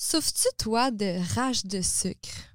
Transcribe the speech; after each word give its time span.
Souffres-tu, 0.00 0.46
toi, 0.58 0.92
de 0.92 1.18
rage 1.34 1.64
de 1.64 1.82
sucre? 1.82 2.54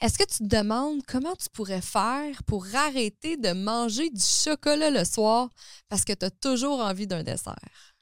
Est-ce 0.00 0.16
que 0.16 0.24
tu 0.24 0.38
te 0.38 0.56
demandes 0.56 1.02
comment 1.06 1.36
tu 1.36 1.50
pourrais 1.52 1.82
faire 1.82 2.42
pour 2.44 2.64
arrêter 2.74 3.36
de 3.36 3.52
manger 3.52 4.08
du 4.08 4.24
chocolat 4.24 4.88
le 4.88 5.04
soir 5.04 5.50
parce 5.90 6.02
que 6.06 6.14
tu 6.14 6.24
as 6.24 6.30
toujours 6.30 6.80
envie 6.80 7.06
d'un 7.06 7.22
dessert? 7.22 7.94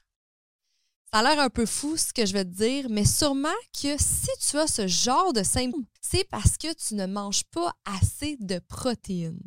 Ça 1.11 1.19
a 1.19 1.23
l'air 1.23 1.43
un 1.43 1.49
peu 1.49 1.65
fou 1.65 1.97
ce 1.97 2.13
que 2.13 2.25
je 2.25 2.31
vais 2.31 2.45
te 2.45 2.55
dire, 2.55 2.87
mais 2.89 3.03
sûrement 3.03 3.49
que 3.73 3.97
si 3.97 4.29
tu 4.39 4.57
as 4.57 4.67
ce 4.67 4.87
genre 4.87 5.33
de 5.33 5.43
symptômes, 5.43 5.85
c'est 5.99 6.23
parce 6.29 6.57
que 6.57 6.73
tu 6.73 6.95
ne 6.95 7.07
manges 7.07 7.43
pas 7.51 7.73
assez 7.83 8.37
de 8.39 8.59
protéines. 8.59 9.43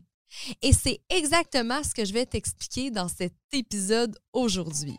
Et 0.60 0.74
c'est 0.74 1.00
exactement 1.08 1.82
ce 1.82 1.94
que 1.94 2.04
je 2.04 2.12
vais 2.12 2.26
t'expliquer 2.26 2.90
dans 2.90 3.08
cet 3.08 3.34
épisode 3.52 4.18
aujourd'hui. 4.34 4.98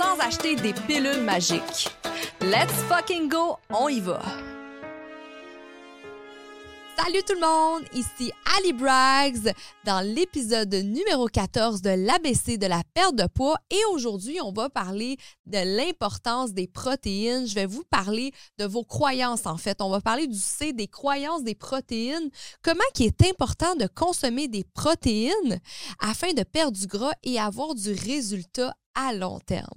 sans 0.00 0.18
acheter 0.18 0.56
des 0.56 0.72
pilules 0.72 1.22
magiques. 1.24 1.88
Let's 2.40 2.72
fucking 2.88 3.28
go, 3.28 3.58
on 3.68 3.88
y 3.88 4.00
va! 4.00 4.22
Salut 6.96 7.22
tout 7.26 7.34
le 7.34 7.40
monde, 7.40 7.84
ici 7.92 8.30
Ali 8.58 8.72
Braggs 8.72 9.52
dans 9.84 10.00
l'épisode 10.00 10.74
numéro 10.74 11.26
14 11.26 11.82
de 11.82 11.90
l'ABC 11.90 12.56
de 12.58 12.66
la 12.66 12.82
perte 12.94 13.14
de 13.14 13.26
poids 13.26 13.56
et 13.70 13.80
aujourd'hui 13.92 14.38
on 14.42 14.52
va 14.52 14.70
parler 14.70 15.16
de 15.46 15.76
l'importance 15.76 16.52
des 16.52 16.66
protéines. 16.66 17.46
Je 17.46 17.54
vais 17.54 17.66
vous 17.66 17.84
parler 17.90 18.32
de 18.58 18.64
vos 18.64 18.84
croyances 18.84 19.46
en 19.46 19.56
fait. 19.56 19.82
On 19.82 19.90
va 19.90 20.00
parler 20.00 20.26
du 20.26 20.38
C, 20.38 20.72
des 20.72 20.88
croyances 20.88 21.42
des 21.42 21.54
protéines, 21.54 22.30
comment 22.62 22.80
il 22.98 23.06
est 23.06 23.28
important 23.28 23.74
de 23.76 23.86
consommer 23.86 24.48
des 24.48 24.64
protéines 24.64 25.60
afin 26.00 26.32
de 26.32 26.42
perdre 26.42 26.78
du 26.78 26.86
gras 26.86 27.14
et 27.22 27.38
avoir 27.38 27.74
du 27.74 27.92
résultat 27.92 28.74
à 28.94 29.12
long 29.12 29.38
terme. 29.40 29.68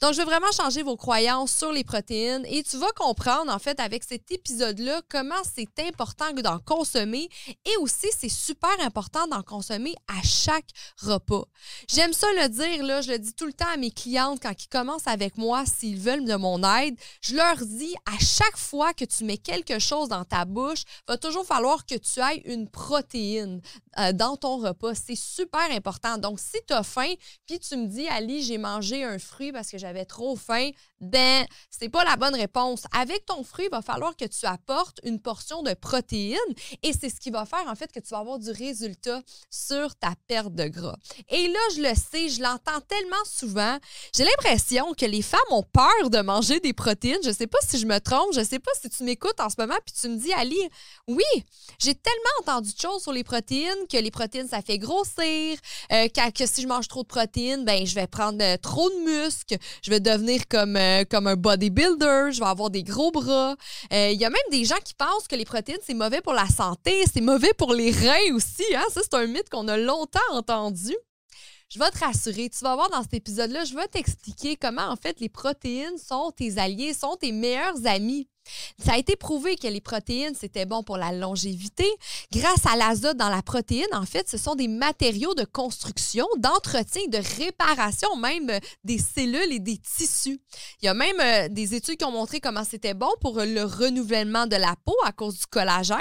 Donc, 0.00 0.12
je 0.12 0.18
vais 0.18 0.24
vraiment 0.24 0.52
changer 0.52 0.82
vos 0.82 0.96
croyances 0.96 1.52
sur 1.52 1.72
les 1.72 1.84
protéines 1.84 2.44
et 2.46 2.62
tu 2.62 2.76
vas 2.76 2.90
comprendre, 2.92 3.52
en 3.52 3.58
fait, 3.58 3.80
avec 3.80 4.04
cet 4.04 4.30
épisode-là, 4.30 5.02
comment 5.08 5.34
c'est 5.44 5.78
important 5.80 6.32
d'en 6.32 6.58
consommer 6.58 7.28
et 7.64 7.76
aussi, 7.80 8.08
c'est 8.16 8.28
super 8.28 8.70
important 8.80 9.26
d'en 9.26 9.42
consommer 9.42 9.94
à 10.08 10.22
chaque 10.22 10.68
repas. 10.98 11.44
J'aime 11.88 12.12
ça 12.12 12.26
le 12.40 12.48
dire, 12.48 12.84
là, 12.84 13.00
je 13.00 13.12
le 13.12 13.18
dis 13.18 13.34
tout 13.34 13.46
le 13.46 13.52
temps 13.52 13.68
à 13.72 13.76
mes 13.76 13.90
clientes 13.90 14.40
quand 14.42 14.52
ils 14.62 14.68
commencent 14.68 15.06
avec 15.06 15.36
moi, 15.36 15.64
s'ils 15.66 15.98
veulent 15.98 16.24
de 16.24 16.36
mon 16.36 16.62
aide, 16.78 16.96
je 17.20 17.34
leur 17.34 17.56
dis 17.56 17.94
à 18.06 18.18
chaque 18.18 18.56
fois 18.56 18.94
que 18.94 19.04
tu 19.04 19.24
mets 19.24 19.38
quelque 19.38 19.78
chose 19.78 20.08
dans 20.08 20.24
ta 20.24 20.44
bouche, 20.44 20.84
va 21.08 21.16
toujours 21.16 21.44
falloir 21.44 21.86
que 21.86 21.94
tu 21.96 22.20
ailles 22.20 22.42
une 22.44 22.68
protéine 22.68 23.60
euh, 23.98 24.12
dans 24.12 24.36
ton 24.36 24.58
repas. 24.58 24.94
C'est 24.94 25.16
super 25.16 25.70
important. 25.70 26.18
Donc, 26.18 26.40
si 26.40 26.58
tu 26.66 26.74
as 26.74 26.82
faim, 26.82 27.12
puis 27.46 27.58
tu 27.58 27.76
me 27.76 27.86
dis, 27.86 28.08
Ali, 28.08 28.42
j'ai 28.42 28.53
mangé 28.58 29.04
un 29.04 29.18
fruit 29.18 29.52
parce 29.52 29.70
que 29.70 29.78
j'avais 29.78 30.04
trop 30.04 30.36
faim, 30.36 30.70
ben, 31.04 31.46
c'est 31.70 31.88
pas 31.88 32.04
la 32.04 32.16
bonne 32.16 32.34
réponse. 32.34 32.84
Avec 32.92 33.26
ton 33.26 33.42
fruit, 33.44 33.66
il 33.66 33.70
va 33.70 33.82
falloir 33.82 34.16
que 34.16 34.24
tu 34.24 34.46
apportes 34.46 35.00
une 35.04 35.20
portion 35.20 35.62
de 35.62 35.74
protéines 35.74 36.38
et 36.82 36.92
c'est 36.92 37.10
ce 37.10 37.20
qui 37.20 37.30
va 37.30 37.44
faire 37.44 37.64
en 37.66 37.74
fait 37.74 37.90
que 37.92 38.00
tu 38.00 38.08
vas 38.10 38.18
avoir 38.18 38.38
du 38.38 38.50
résultat 38.50 39.22
sur 39.50 39.94
ta 39.96 40.14
perte 40.26 40.54
de 40.54 40.66
gras. 40.68 40.96
Et 41.28 41.48
là, 41.48 41.58
je 41.76 41.82
le 41.82 41.94
sais, 41.94 42.28
je 42.28 42.42
l'entends 42.42 42.80
tellement 42.88 43.24
souvent. 43.24 43.78
J'ai 44.14 44.24
l'impression 44.24 44.94
que 44.94 45.06
les 45.06 45.22
femmes 45.22 45.40
ont 45.50 45.62
peur 45.62 46.10
de 46.10 46.20
manger 46.20 46.60
des 46.60 46.72
protéines. 46.72 47.20
Je 47.24 47.30
sais 47.30 47.46
pas 47.46 47.58
si 47.66 47.78
je 47.78 47.86
me 47.86 47.98
trompe, 47.98 48.34
je 48.34 48.44
sais 48.44 48.58
pas 48.58 48.72
si 48.80 48.88
tu 48.90 49.04
m'écoutes 49.04 49.40
en 49.40 49.50
ce 49.50 49.56
moment 49.58 49.76
puis 49.84 49.94
tu 49.98 50.08
me 50.08 50.16
dis 50.16 50.32
Ali, 50.32 50.58
oui, 51.08 51.44
j'ai 51.78 51.94
tellement 51.94 52.20
entendu 52.40 52.72
de 52.72 52.78
choses 52.80 53.02
sur 53.02 53.12
les 53.12 53.24
protéines 53.24 53.86
que 53.90 53.96
les 53.96 54.10
protéines 54.10 54.48
ça 54.48 54.62
fait 54.62 54.78
grossir, 54.78 55.58
euh, 55.92 56.08
que, 56.08 56.46
si 56.46 56.62
je 56.62 56.68
mange 56.68 56.88
trop 56.88 57.02
de 57.02 57.08
protéines, 57.08 57.64
ben 57.64 57.86
je 57.86 57.94
vais 57.94 58.06
prendre 58.06 58.42
euh, 58.42 58.56
trop 58.56 58.88
de 58.90 59.22
muscles, 59.22 59.56
je 59.82 59.90
vais 59.90 60.00
devenir 60.00 60.46
comme 60.48 60.76
euh, 60.76 60.93
euh, 61.00 61.04
comme 61.08 61.26
un 61.26 61.36
bodybuilder, 61.36 62.30
je 62.32 62.40
vais 62.40 62.46
avoir 62.46 62.70
des 62.70 62.82
gros 62.82 63.10
bras. 63.10 63.56
Euh, 63.92 64.10
il 64.12 64.20
y 64.20 64.24
a 64.24 64.30
même 64.30 64.38
des 64.50 64.64
gens 64.64 64.78
qui 64.84 64.94
pensent 64.94 65.28
que 65.28 65.36
les 65.36 65.44
protéines, 65.44 65.78
c'est 65.82 65.94
mauvais 65.94 66.20
pour 66.20 66.32
la 66.32 66.46
santé, 66.46 67.04
c'est 67.12 67.20
mauvais 67.20 67.52
pour 67.56 67.74
les 67.74 67.90
reins 67.90 68.34
aussi. 68.34 68.64
Hein? 68.74 68.84
C'est 68.92 69.14
un 69.14 69.26
mythe 69.26 69.50
qu'on 69.50 69.68
a 69.68 69.76
longtemps 69.76 70.20
entendu. 70.30 70.94
Je 71.68 71.78
vais 71.78 71.90
te 71.90 71.98
rassurer, 71.98 72.48
tu 72.50 72.62
vas 72.62 72.74
voir 72.74 72.90
dans 72.90 73.02
cet 73.02 73.14
épisode-là, 73.14 73.64
je 73.64 73.74
vais 73.74 73.88
t'expliquer 73.88 74.56
comment 74.56 74.86
en 74.88 74.96
fait 74.96 75.18
les 75.20 75.28
protéines 75.28 75.98
sont 75.98 76.30
tes 76.30 76.58
alliés, 76.58 76.94
sont 76.94 77.16
tes 77.16 77.32
meilleurs 77.32 77.86
amis. 77.86 78.28
Ça 78.78 78.94
a 78.94 78.98
été 78.98 79.16
prouvé 79.16 79.56
que 79.56 79.68
les 79.68 79.80
protéines, 79.80 80.34
c'était 80.34 80.66
bon 80.66 80.82
pour 80.82 80.96
la 80.96 81.12
longévité. 81.12 81.86
Grâce 82.32 82.66
à 82.66 82.76
l'azote 82.76 83.16
dans 83.16 83.28
la 83.28 83.42
protéine, 83.42 83.86
en 83.92 84.06
fait, 84.06 84.28
ce 84.28 84.36
sont 84.36 84.54
des 84.54 84.68
matériaux 84.68 85.34
de 85.34 85.44
construction, 85.44 86.26
d'entretien, 86.38 87.02
de 87.08 87.18
réparation 87.38 88.14
même 88.16 88.50
euh, 88.50 88.58
des 88.84 88.98
cellules 88.98 89.52
et 89.52 89.58
des 89.58 89.78
tissus. 89.78 90.40
Il 90.82 90.86
y 90.86 90.88
a 90.88 90.94
même 90.94 91.20
euh, 91.20 91.48
des 91.48 91.74
études 91.74 91.96
qui 91.96 92.04
ont 92.04 92.10
montré 92.10 92.40
comment 92.40 92.64
c'était 92.64 92.94
bon 92.94 93.10
pour 93.20 93.40
le 93.40 93.62
renouvellement 93.62 94.46
de 94.46 94.56
la 94.56 94.74
peau 94.84 94.96
à 95.04 95.12
cause 95.12 95.38
du 95.38 95.46
collagène. 95.46 95.98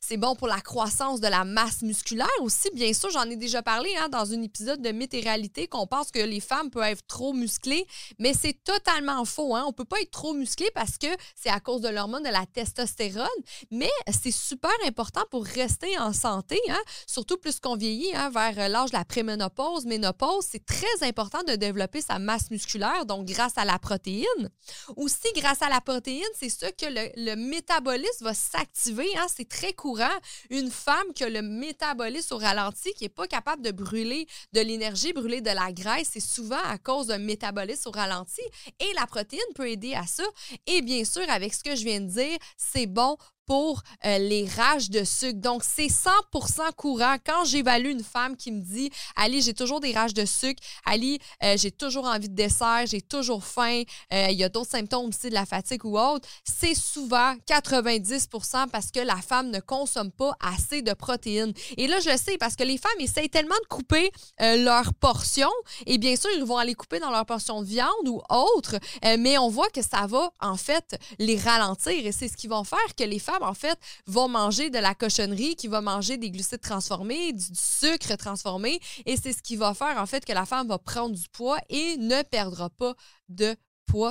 C'est 0.00 0.16
bon 0.16 0.34
pour 0.34 0.48
la 0.48 0.60
croissance 0.60 1.20
de 1.20 1.28
la 1.28 1.44
masse 1.44 1.82
musculaire 1.82 2.28
aussi. 2.40 2.68
Bien 2.74 2.92
sûr, 2.92 3.10
j'en 3.10 3.24
ai 3.24 3.36
déjà 3.36 3.62
parlé 3.62 3.90
hein, 3.98 4.08
dans 4.08 4.32
un 4.32 4.42
épisode 4.42 4.82
de 4.82 4.90
Mythe 4.90 5.14
et 5.14 5.20
réalité 5.20 5.68
qu'on 5.68 5.86
pense 5.86 6.10
que 6.10 6.20
les 6.20 6.40
femmes 6.40 6.70
peuvent 6.70 6.84
être 6.84 7.06
trop 7.06 7.32
musclées, 7.32 7.86
mais 8.18 8.34
c'est 8.34 8.56
totalement 8.64 9.24
faux. 9.24 9.54
Hein. 9.54 9.62
On 9.64 9.68
ne 9.68 9.74
peut 9.74 9.84
pas 9.84 10.00
être 10.00 10.10
trop 10.10 10.34
musclé 10.34 10.70
parce 10.74 10.98
que 10.98 11.08
c'est 11.34 11.50
à 11.50 11.60
cause 11.60 11.79
de 11.80 11.88
l'hormone 11.88 12.22
de 12.22 12.28
la 12.28 12.46
testostérone, 12.46 13.26
mais 13.70 13.90
c'est 14.10 14.30
super 14.30 14.70
important 14.86 15.22
pour 15.30 15.44
rester 15.44 15.98
en 15.98 16.12
santé, 16.12 16.60
hein? 16.68 16.80
surtout 17.06 17.36
plus 17.36 17.60
qu'on 17.60 17.76
vieillit 17.76 18.14
hein, 18.14 18.30
vers 18.30 18.58
euh, 18.58 18.68
l'âge 18.68 18.90
de 18.90 18.96
la 18.96 19.04
préménopause, 19.04 19.86
ménopause. 19.86 20.46
C'est 20.50 20.64
très 20.64 21.02
important 21.02 21.42
de 21.46 21.54
développer 21.54 22.00
sa 22.00 22.18
masse 22.18 22.50
musculaire, 22.50 23.06
donc 23.06 23.26
grâce 23.26 23.56
à 23.56 23.64
la 23.64 23.78
protéine. 23.78 24.50
Aussi, 24.96 25.28
grâce 25.34 25.62
à 25.62 25.68
la 25.68 25.80
protéine, 25.80 26.22
c'est 26.38 26.48
ça 26.48 26.70
que 26.72 26.86
le, 26.86 27.36
métabolisme 27.36 28.24
va 28.24 28.34
s'activer. 28.34 29.08
Hein? 29.16 29.26
C'est 29.34 29.48
très 29.48 29.72
courant. 29.72 30.08
Une 30.50 30.70
femme 30.70 31.12
qui 31.14 31.24
a 31.24 31.28
le 31.28 31.42
métabolisme 31.42 32.34
au 32.34 32.38
ralenti, 32.38 32.92
qui 32.94 33.04
n'est 33.04 33.08
pas 33.08 33.26
capable 33.26 33.62
de 33.62 33.70
brûler 33.70 34.26
de 34.52 34.60
l'énergie, 34.60 35.12
brûler 35.12 35.40
de 35.40 35.50
la 35.50 35.72
graisse, 35.72 36.10
c'est 36.12 36.20
souvent 36.20 36.62
à 36.64 36.78
cause 36.78 37.06
d'un 37.08 37.18
métabolisme 37.18 37.88
au 37.88 37.92
ralenti. 37.92 38.42
Et 38.78 38.92
la 38.94 39.06
protéine 39.06 39.40
peut 39.54 39.68
aider 39.68 39.94
à 39.94 40.06
ça. 40.06 40.24
Et 40.66 40.82
bien 40.82 41.04
sûr, 41.04 41.28
avec 41.28 41.54
ce 41.54 41.62
que 41.62 41.69
je 41.74 41.84
viens 41.84 42.00
de 42.00 42.08
dire, 42.08 42.38
c'est 42.56 42.86
bon 42.86 43.16
pour 43.50 43.82
euh, 44.04 44.18
les 44.18 44.46
rages 44.46 44.90
de 44.90 45.02
sucre. 45.02 45.40
Donc, 45.40 45.64
c'est 45.64 45.88
100% 45.88 46.72
courant. 46.76 47.16
Quand 47.26 47.44
j'évalue 47.44 47.90
une 47.90 48.04
femme 48.04 48.36
qui 48.36 48.52
me 48.52 48.60
dit 48.60 48.92
Ali, 49.16 49.42
j'ai 49.42 49.54
toujours 49.54 49.80
des 49.80 49.92
rages 49.92 50.14
de 50.14 50.24
sucre, 50.24 50.62
Ali, 50.86 51.18
euh, 51.42 51.56
j'ai 51.56 51.72
toujours 51.72 52.04
envie 52.04 52.28
de 52.28 52.34
dessert, 52.36 52.84
j'ai 52.86 53.00
toujours 53.00 53.42
faim, 53.42 53.82
euh, 54.12 54.28
il 54.30 54.38
y 54.38 54.44
a 54.44 54.48
d'autres 54.48 54.70
symptômes 54.70 55.08
aussi 55.08 55.30
de 55.30 55.34
la 55.34 55.46
fatigue 55.46 55.84
ou 55.84 55.98
autre, 55.98 56.28
c'est 56.44 56.76
souvent 56.76 57.34
90% 57.48 58.68
parce 58.68 58.92
que 58.92 59.00
la 59.00 59.16
femme 59.16 59.50
ne 59.50 59.58
consomme 59.58 60.12
pas 60.12 60.32
assez 60.38 60.82
de 60.82 60.92
protéines. 60.92 61.52
Et 61.76 61.88
là, 61.88 61.98
je 61.98 62.10
le 62.10 62.18
sais 62.18 62.38
parce 62.38 62.54
que 62.54 62.62
les 62.62 62.78
femmes 62.78 63.00
essayent 63.00 63.30
tellement 63.30 63.58
de 63.64 63.68
couper 63.68 64.12
leur 64.38 64.94
portion 64.94 65.50
et 65.86 65.98
bien 65.98 66.14
sûr, 66.14 66.30
ils 66.36 66.44
vont 66.44 66.56
aller 66.56 66.74
couper 66.74 67.00
dans 67.00 67.10
leur 67.10 67.26
portion 67.26 67.62
de 67.62 67.66
viande 67.66 68.06
ou 68.06 68.22
autre, 68.30 68.76
mais 69.18 69.38
on 69.38 69.48
voit 69.48 69.70
que 69.70 69.82
ça 69.82 70.06
va 70.06 70.30
en 70.40 70.56
fait 70.56 70.96
les 71.18 71.36
ralentir 71.36 72.06
et 72.06 72.12
c'est 72.12 72.28
ce 72.28 72.36
qui 72.36 72.46
vont 72.46 72.62
faire 72.62 72.78
que 72.96 73.02
les 73.02 73.18
femmes 73.18 73.39
en 73.42 73.54
fait, 73.54 73.78
vont 74.06 74.28
manger 74.28 74.70
de 74.70 74.78
la 74.78 74.94
cochonnerie, 74.94 75.56
qui 75.56 75.68
va 75.68 75.80
manger 75.80 76.16
des 76.16 76.30
glucides 76.30 76.60
transformés, 76.60 77.32
du 77.32 77.44
sucre 77.54 78.16
transformé. 78.16 78.80
Et 79.06 79.16
c'est 79.16 79.32
ce 79.32 79.42
qui 79.42 79.56
va 79.56 79.74
faire, 79.74 79.98
en 79.98 80.06
fait, 80.06 80.24
que 80.24 80.32
la 80.32 80.46
femme 80.46 80.68
va 80.68 80.78
prendre 80.78 81.14
du 81.14 81.28
poids 81.28 81.58
et 81.68 81.96
ne 81.96 82.22
perdra 82.22 82.70
pas 82.70 82.94
de 83.28 83.56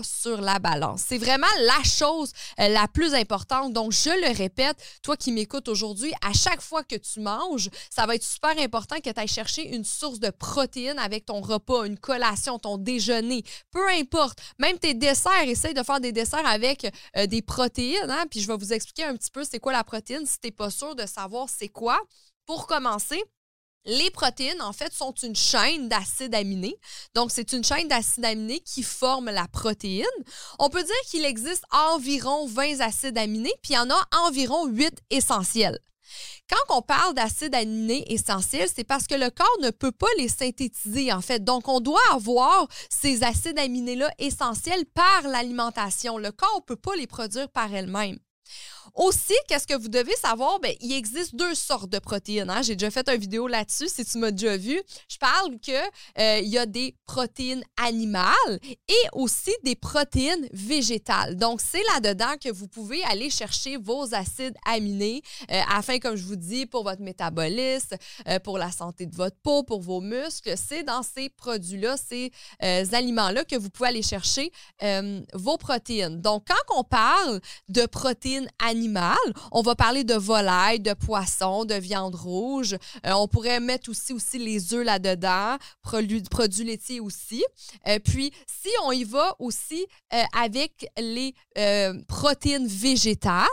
sur 0.03 0.41
la 0.41 0.59
balance. 0.59 1.03
C'est 1.07 1.17
vraiment 1.17 1.47
la 1.61 1.83
chose 1.83 2.31
euh, 2.59 2.67
la 2.67 2.87
plus 2.87 3.13
importante. 3.13 3.73
Donc, 3.73 3.91
je 3.91 4.09
le 4.09 4.35
répète, 4.35 4.77
toi 5.01 5.15
qui 5.15 5.31
m'écoutes 5.31 5.67
aujourd'hui, 5.69 6.11
à 6.21 6.33
chaque 6.33 6.61
fois 6.61 6.83
que 6.83 6.95
tu 6.95 7.21
manges, 7.21 7.69
ça 7.89 8.05
va 8.05 8.15
être 8.15 8.23
super 8.23 8.57
important 8.59 8.97
que 8.97 9.09
tu 9.09 9.19
ailles 9.19 9.27
chercher 9.27 9.73
une 9.73 9.85
source 9.85 10.19
de 10.19 10.29
protéines 10.29 10.99
avec 10.99 11.25
ton 11.25 11.41
repas, 11.41 11.85
une 11.85 11.97
collation, 11.97 12.59
ton 12.59 12.77
déjeuner, 12.77 13.43
peu 13.71 13.87
importe. 13.89 14.39
Même 14.59 14.77
tes 14.77 14.93
desserts, 14.93 15.47
essaye 15.47 15.73
de 15.73 15.83
faire 15.83 15.99
des 15.99 16.11
desserts 16.11 16.45
avec 16.45 16.91
euh, 17.17 17.25
des 17.25 17.41
protéines. 17.41 18.09
Hein? 18.09 18.25
Puis 18.29 18.41
je 18.41 18.47
vais 18.47 18.57
vous 18.57 18.73
expliquer 18.73 19.05
un 19.05 19.15
petit 19.15 19.31
peu 19.31 19.43
c'est 19.43 19.59
quoi 19.59 19.71
la 19.71 19.83
protéine 19.83 20.25
si 20.25 20.39
tu 20.39 20.47
n'es 20.47 20.51
pas 20.51 20.69
sûr 20.69 20.95
de 20.95 21.05
savoir 21.05 21.47
c'est 21.49 21.69
quoi. 21.69 21.99
Pour 22.45 22.67
commencer, 22.67 23.23
Les 23.85 24.11
protéines, 24.11 24.61
en 24.61 24.73
fait, 24.73 24.93
sont 24.93 25.13
une 25.23 25.35
chaîne 25.35 25.87
d'acides 25.87 26.35
aminés. 26.35 26.75
Donc, 27.15 27.31
c'est 27.31 27.53
une 27.53 27.63
chaîne 27.63 27.87
d'acides 27.87 28.25
aminés 28.25 28.59
qui 28.59 28.83
forme 28.83 29.29
la 29.29 29.47
protéine. 29.47 30.05
On 30.59 30.69
peut 30.69 30.83
dire 30.83 31.01
qu'il 31.07 31.25
existe 31.25 31.63
environ 31.71 32.45
20 32.45 32.81
acides 32.81 33.17
aminés, 33.17 33.53
puis 33.63 33.73
il 33.73 33.75
y 33.75 33.79
en 33.79 33.89
a 33.89 34.07
environ 34.25 34.67
8 34.67 34.99
essentiels. 35.09 35.79
Quand 36.49 36.77
on 36.77 36.81
parle 36.81 37.13
d'acides 37.13 37.53
aminés 37.53 38.11
essentiels, 38.11 38.69
c'est 38.73 38.83
parce 38.83 39.07
que 39.07 39.15
le 39.15 39.29
corps 39.29 39.57
ne 39.61 39.69
peut 39.69 39.91
pas 39.91 40.07
les 40.17 40.27
synthétiser, 40.27 41.13
en 41.13 41.21
fait. 41.21 41.43
Donc, 41.43 41.67
on 41.67 41.79
doit 41.79 42.01
avoir 42.11 42.67
ces 42.89 43.23
acides 43.23 43.59
aminés-là 43.59 44.11
essentiels 44.17 44.85
par 44.93 45.27
l'alimentation. 45.27 46.17
Le 46.17 46.31
corps 46.31 46.57
ne 46.61 46.65
peut 46.65 46.75
pas 46.75 46.95
les 46.95 47.07
produire 47.07 47.49
par 47.49 47.73
elle-même. 47.73 48.17
Aussi, 48.95 49.33
qu'est-ce 49.47 49.67
que 49.67 49.75
vous 49.75 49.87
devez 49.87 50.15
savoir? 50.15 50.59
Bien, 50.59 50.73
il 50.81 50.93
existe 50.93 51.35
deux 51.35 51.55
sortes 51.55 51.89
de 51.89 51.99
protéines. 51.99 52.49
Hein. 52.49 52.61
J'ai 52.61 52.75
déjà 52.75 52.91
fait 52.91 53.07
une 53.09 53.19
vidéo 53.19 53.47
là-dessus, 53.47 53.87
si 53.87 54.05
tu 54.05 54.17
m'as 54.17 54.31
déjà 54.31 54.57
vu. 54.57 54.81
Je 55.09 55.17
parle 55.17 55.59
qu'il 55.59 55.75
euh, 56.19 56.39
y 56.39 56.57
a 56.57 56.65
des 56.65 56.95
protéines 57.05 57.63
animales 57.77 58.59
et 58.87 59.07
aussi 59.13 59.51
des 59.63 59.75
protéines 59.75 60.47
végétales. 60.53 61.35
Donc, 61.35 61.61
c'est 61.61 61.83
là-dedans 61.93 62.35
que 62.41 62.49
vous 62.51 62.67
pouvez 62.67 63.03
aller 63.03 63.29
chercher 63.29 63.77
vos 63.77 64.13
acides 64.13 64.55
aminés 64.65 65.21
euh, 65.51 65.61
afin, 65.69 65.99
comme 65.99 66.15
je 66.15 66.23
vous 66.23 66.35
dis, 66.35 66.65
pour 66.65 66.83
votre 66.83 67.01
métabolisme, 67.01 67.95
euh, 68.27 68.39
pour 68.39 68.57
la 68.57 68.71
santé 68.71 69.05
de 69.05 69.15
votre 69.15 69.37
peau, 69.41 69.63
pour 69.63 69.81
vos 69.81 70.01
muscles. 70.01 70.53
C'est 70.57 70.83
dans 70.83 71.03
ces 71.03 71.29
produits-là, 71.29 71.95
ces 71.97 72.31
aliments-là 72.61 73.45
que 73.45 73.55
vous 73.55 73.69
pouvez 73.69 73.89
aller 73.89 74.01
chercher 74.01 74.51
vos 75.33 75.57
protéines. 75.57 76.21
Donc, 76.21 76.47
quand 76.47 76.77
on 76.77 76.83
parle 76.83 77.39
de 77.67 77.85
protéines 77.85 78.49
animales, 78.59 78.78
on 79.51 79.61
va 79.61 79.75
parler 79.75 80.03
de 80.03 80.13
volaille, 80.15 80.79
de 80.79 80.93
poisson, 80.93 81.65
de 81.65 81.75
viande 81.75 82.15
rouge. 82.15 82.73
Euh, 83.05 83.11
on 83.13 83.27
pourrait 83.27 83.59
mettre 83.59 83.89
aussi, 83.89 84.13
aussi 84.13 84.37
les 84.37 84.73
œufs 84.73 84.85
là-dedans, 84.85 85.57
produits, 85.81 86.21
produits 86.21 86.63
laitiers 86.63 86.99
aussi. 86.99 87.43
Euh, 87.87 87.99
puis, 87.99 88.31
si 88.47 88.69
on 88.85 88.91
y 88.91 89.03
va 89.03 89.35
aussi 89.39 89.85
euh, 90.13 90.23
avec 90.37 90.87
les 90.97 91.33
protéines 92.07 92.67
végétales, 92.67 93.47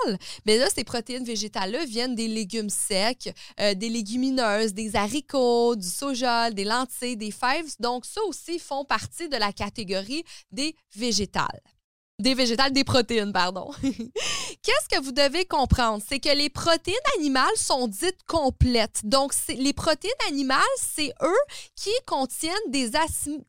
mais 0.44 0.58
là, 0.58 0.66
ces 0.74 0.84
protéines 0.84 1.24
végétales-là 1.24 1.84
viennent 1.84 2.14
des 2.14 2.28
légumes 2.28 2.70
secs, 2.70 3.32
des 3.58 3.88
légumineuses, 3.88 4.74
des 4.74 4.96
haricots, 4.96 5.76
du 5.76 5.88
soja, 5.88 6.50
des 6.50 6.64
lentilles, 6.64 7.16
des 7.16 7.30
fèves. 7.30 7.74
Donc, 7.80 8.04
ça 8.04 8.20
aussi 8.24 8.58
font 8.58 8.84
partie 8.84 9.28
de 9.28 9.36
la 9.36 9.52
catégorie 9.52 10.24
des 10.50 10.74
végétales. 10.94 11.60
Des 12.18 12.32
végétales, 12.32 12.72
des 12.72 12.82
protéines, 12.82 13.30
pardon. 13.30 13.70
Qu'est-ce 13.82 14.88
que 14.88 15.02
vous 15.02 15.12
devez 15.12 15.44
comprendre? 15.44 16.02
C'est 16.08 16.18
que 16.18 16.34
les 16.34 16.48
protéines 16.48 16.96
animales 17.18 17.44
sont 17.56 17.88
dites 17.88 18.22
complètes. 18.26 19.02
Donc, 19.04 19.34
les 19.48 19.74
protéines 19.74 20.12
animales, 20.26 20.62
c'est 20.78 21.12
eux 21.22 21.44
qui 21.74 21.90
contiennent 22.06 22.54
des, 22.68 22.92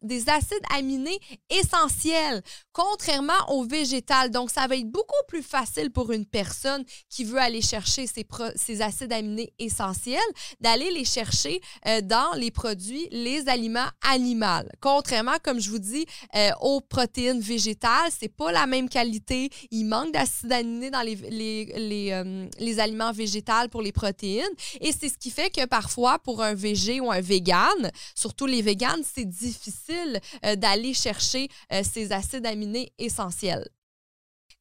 des 0.02 0.30
acides 0.30 0.66
aminés 0.75 1.18
essentiels, 1.50 2.44
contrairement 2.74 3.40
aux 3.48 3.64
végétales. 3.64 4.31
Donc, 4.31 4.52
ça 4.52 4.68
va 4.68 4.75
être 4.75 4.92
beaucoup 4.92 5.16
plus 5.30 5.44
facile 5.44 5.90
pour 5.90 6.12
une 6.12 6.25
personne 6.25 6.84
qui 7.10 7.24
veut 7.24 7.40
aller 7.40 7.62
chercher 7.62 8.06
ces, 8.06 8.28
ces 8.58 8.81
acides 8.81 9.14
aminés 9.14 9.54
essentiels 9.60 10.19
d'aller 10.60 10.92
les 10.92 11.06
chercher 11.06 11.62
euh, 11.88 12.02
dans 12.02 12.34
les 12.34 12.52
produits, 12.52 13.08
les 13.12 13.48
aliments 13.48 13.88
animaux. 14.02 14.68
Contrairement, 14.81 15.38
comme 15.42 15.62
je 15.62 15.69
vous 15.69 15.80
dis, 15.80 16.06
euh, 16.36 16.52
aux 16.60 16.81
protéines 16.81 17.40
végétales, 17.40 18.12
c'est 18.12 18.28
pas 18.28 18.52
la 18.59 18.68
même 18.68 18.89
qualité. 18.89 19.50
Il 19.71 19.86
manque 19.86 20.13
d'acides 20.13 20.51
aminés 20.51 20.89
dans 20.89 21.01
les, 21.01 21.15
les, 21.15 22.12
euh, 22.12 22.48
les, 22.59 22.80
aliments 22.80 23.12
végétaux 23.12 23.68
pour 23.71 23.81
les 23.81 23.92
protéines. 23.92 24.44
Et 24.81 24.92
c'est 24.92 25.09
ce 25.09 25.18
qui 25.18 25.30
fait 25.31 25.50
que 25.50 25.65
parfois, 25.65 26.19
pour 26.19 26.42
un 26.42 26.54
végé 26.54 27.00
ou 27.00 27.12
un 27.12 27.21
vegan, 27.21 27.92
surtout 28.15 28.45
les 28.45 28.62
véganes, 28.62 29.04
c'est 29.04 29.25
difficile 29.25 30.19
euh, 30.45 30.56
d'aller 30.56 30.94
chercher 30.94 31.48
euh, 31.71 31.81
ces 31.83 32.12
acides 32.12 32.45
aminés 32.45 32.92
essentiels. 32.98 33.68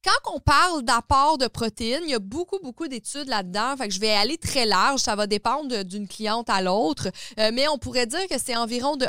Quand 0.03 0.35
on 0.35 0.39
parle 0.39 0.83
d'apport 0.83 1.37
de 1.37 1.47
protéines, 1.47 2.03
il 2.03 2.11
y 2.11 2.13
a 2.13 2.19
beaucoup, 2.19 2.59
beaucoup 2.59 2.87
d'études 2.87 3.27
là-dedans. 3.27 3.75
Fait 3.77 3.87
que 3.87 3.93
je 3.93 3.99
vais 3.99 4.11
aller 4.11 4.37
très 4.37 4.65
large. 4.65 5.01
Ça 5.01 5.15
va 5.15 5.27
dépendre 5.27 5.83
d'une 5.83 6.07
cliente 6.07 6.49
à 6.49 6.61
l'autre. 6.61 7.09
mais 7.35 7.67
on 7.67 7.77
pourrait 7.77 8.05
dire 8.05 8.25
que 8.29 8.37
c'est 8.37 8.55
environ 8.55 8.95
de 8.95 9.05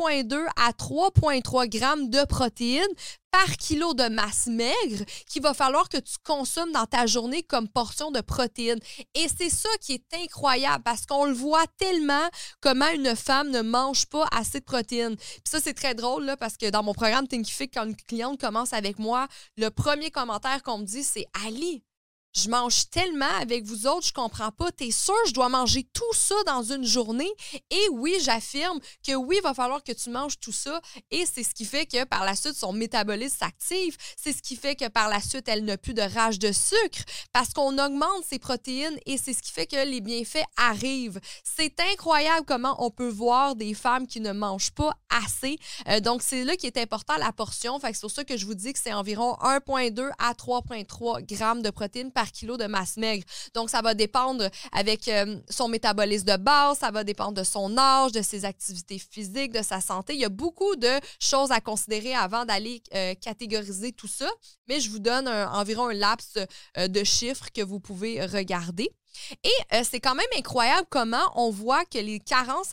1,2 0.00 0.44
à 0.56 0.72
3,3 0.72 1.68
grammes 1.68 2.10
de 2.10 2.24
protéines 2.24 2.82
par 3.32 3.56
kilo 3.56 3.94
de 3.94 4.08
masse 4.08 4.46
maigre 4.46 5.04
qu'il 5.26 5.42
va 5.42 5.54
falloir 5.54 5.88
que 5.88 5.96
tu 5.96 6.14
consommes 6.22 6.70
dans 6.70 6.86
ta 6.86 7.06
journée 7.06 7.42
comme 7.42 7.66
portion 7.66 8.10
de 8.10 8.20
protéines. 8.20 8.78
Et 9.14 9.26
c'est 9.36 9.50
ça 9.50 9.70
qui 9.80 9.94
est 9.94 10.14
incroyable 10.22 10.84
parce 10.84 11.06
qu'on 11.06 11.24
le 11.24 11.32
voit 11.32 11.66
tellement 11.78 12.28
comment 12.60 12.88
une 12.90 13.16
femme 13.16 13.50
ne 13.50 13.62
mange 13.62 14.06
pas 14.06 14.28
assez 14.30 14.60
de 14.60 14.64
protéines. 14.64 15.16
Puis 15.16 15.50
ça, 15.50 15.60
c'est 15.60 15.74
très 15.74 15.94
drôle 15.94 16.36
parce 16.38 16.56
que 16.56 16.70
dans 16.70 16.82
mon 16.82 16.92
programme 16.92 17.26
Thinkific, 17.26 17.72
quand 17.74 17.84
une 17.84 17.96
cliente 17.96 18.38
commence 18.38 18.72
avec 18.74 18.98
moi, 18.98 19.26
le 19.56 19.70
premier 19.70 20.10
commentaire 20.10 20.62
qu'on 20.62 20.78
me 20.78 20.84
dit, 20.84 21.02
c'est 21.02 21.26
Ali, 21.46 21.82
je 22.34 22.48
mange 22.48 22.88
tellement 22.90 23.34
avec 23.40 23.64
vous 23.64 23.86
autres, 23.86 24.06
je 24.06 24.12
comprends 24.12 24.50
pas. 24.50 24.72
T'es 24.72 24.90
sûr, 24.90 25.14
je 25.26 25.32
dois 25.32 25.48
manger 25.48 25.86
tout 25.92 26.12
ça 26.14 26.34
dans 26.46 26.62
une 26.62 26.84
journée? 26.84 27.30
Et 27.70 27.88
oui, 27.92 28.16
j'affirme 28.22 28.78
que 29.06 29.14
oui, 29.14 29.36
il 29.38 29.42
va 29.42 29.54
falloir 29.54 29.82
que 29.84 29.92
tu 29.92 30.10
manges 30.10 30.38
tout 30.40 30.52
ça. 30.52 30.80
Et 31.10 31.24
c'est 31.26 31.42
ce 31.42 31.54
qui 31.54 31.64
fait 31.64 31.86
que 31.86 32.04
par 32.04 32.24
la 32.24 32.34
suite, 32.34 32.54
son 32.54 32.72
métabolisme 32.72 33.36
s'active. 33.38 33.96
C'est 34.16 34.32
ce 34.32 34.42
qui 34.42 34.56
fait 34.56 34.76
que 34.76 34.88
par 34.88 35.08
la 35.08 35.20
suite, 35.20 35.48
elle 35.48 35.64
n'a 35.64 35.76
plus 35.76 35.94
de 35.94 36.02
rage 36.02 36.38
de 36.38 36.52
sucre 36.52 37.02
parce 37.32 37.52
qu'on 37.52 37.78
augmente 37.78 38.24
ses 38.28 38.38
protéines 38.38 38.98
et 39.06 39.18
c'est 39.18 39.32
ce 39.32 39.42
qui 39.42 39.52
fait 39.52 39.66
que 39.66 39.84
les 39.86 40.00
bienfaits 40.00 40.44
arrivent. 40.56 41.20
C'est 41.44 41.78
incroyable 41.92 42.46
comment 42.46 42.76
on 42.84 42.90
peut 42.90 43.08
voir 43.08 43.56
des 43.56 43.74
femmes 43.74 44.06
qui 44.06 44.20
ne 44.20 44.32
mangent 44.32 44.72
pas 44.72 44.92
assez. 45.10 45.58
Euh, 45.88 46.00
donc, 46.00 46.22
c'est 46.22 46.44
là 46.44 46.56
qui 46.56 46.66
est 46.66 46.78
important 46.78 47.16
la 47.18 47.32
portion. 47.32 47.78
C'est 47.82 48.00
pour 48.00 48.10
ça 48.10 48.24
que 48.24 48.36
je 48.36 48.46
vous 48.46 48.54
dis 48.54 48.72
que 48.72 48.78
c'est 48.78 48.92
environ 48.92 49.34
1,2 49.42 50.10
à 50.18 50.32
3,3 50.32 51.24
grammes 51.26 51.62
de 51.62 51.70
protéines 51.70 52.12
par 52.12 52.21
kilo 52.30 52.56
de 52.56 52.66
masse 52.66 52.96
maigre. 52.96 53.24
Donc, 53.54 53.70
ça 53.70 53.82
va 53.82 53.94
dépendre 53.94 54.48
avec 54.72 55.08
euh, 55.08 55.38
son 55.48 55.68
métabolisme 55.68 56.26
de 56.26 56.36
base, 56.36 56.78
ça 56.78 56.90
va 56.90 57.04
dépendre 57.04 57.32
de 57.32 57.44
son 57.44 57.76
âge, 57.78 58.12
de 58.12 58.22
ses 58.22 58.44
activités 58.44 58.98
physiques, 58.98 59.52
de 59.52 59.62
sa 59.62 59.80
santé. 59.80 60.14
Il 60.14 60.20
y 60.20 60.24
a 60.24 60.28
beaucoup 60.28 60.76
de 60.76 61.00
choses 61.18 61.50
à 61.50 61.60
considérer 61.60 62.14
avant 62.14 62.44
d'aller 62.44 62.82
euh, 62.94 63.14
catégoriser 63.14 63.92
tout 63.92 64.08
ça, 64.08 64.30
mais 64.68 64.80
je 64.80 64.90
vous 64.90 64.98
donne 64.98 65.28
environ 65.28 65.88
un 65.88 65.94
laps 65.94 66.38
euh, 66.76 66.88
de 66.88 67.04
chiffres 67.04 67.48
que 67.52 67.62
vous 67.62 67.80
pouvez 67.80 68.24
regarder. 68.24 68.90
Et 69.44 69.50
euh, 69.72 69.82
c'est 69.88 70.00
quand 70.00 70.14
même 70.14 70.26
incroyable 70.36 70.86
comment 70.90 71.30
on 71.34 71.50
voit 71.50 71.84
que 71.84 71.98
les 71.98 72.20
carences 72.20 72.72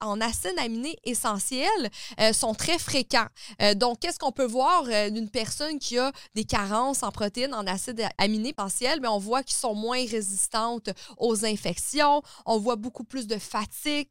en, 0.00 0.20
acides 0.20 0.58
aminés 0.58 0.96
essentiels 1.04 1.90
euh, 2.20 2.32
sont 2.32 2.54
très 2.54 2.78
fréquents. 2.78 3.26
Euh, 3.62 3.74
donc, 3.74 4.00
qu'est-ce 4.00 4.18
qu'on 4.18 4.32
peut 4.32 4.46
voir 4.46 4.84
d'une 5.10 5.28
personne 5.28 5.78
qui 5.78 5.98
a 5.98 6.12
des 6.34 6.44
carences 6.44 7.02
en 7.02 7.10
protéines, 7.10 7.54
en 7.54 7.66
acides 7.66 8.06
aminés 8.18 8.54
essentiels? 8.56 9.00
Bien, 9.00 9.10
on 9.10 9.18
voit 9.18 9.42
qu'ils 9.42 9.56
sont 9.56 9.74
moins 9.74 10.04
résistantes 10.06 10.90
aux 11.18 11.44
infections. 11.44 12.22
On 12.46 12.58
voit 12.58 12.76
beaucoup 12.76 13.04
plus 13.04 13.26
de 13.26 13.38
fatigue, 13.38 14.10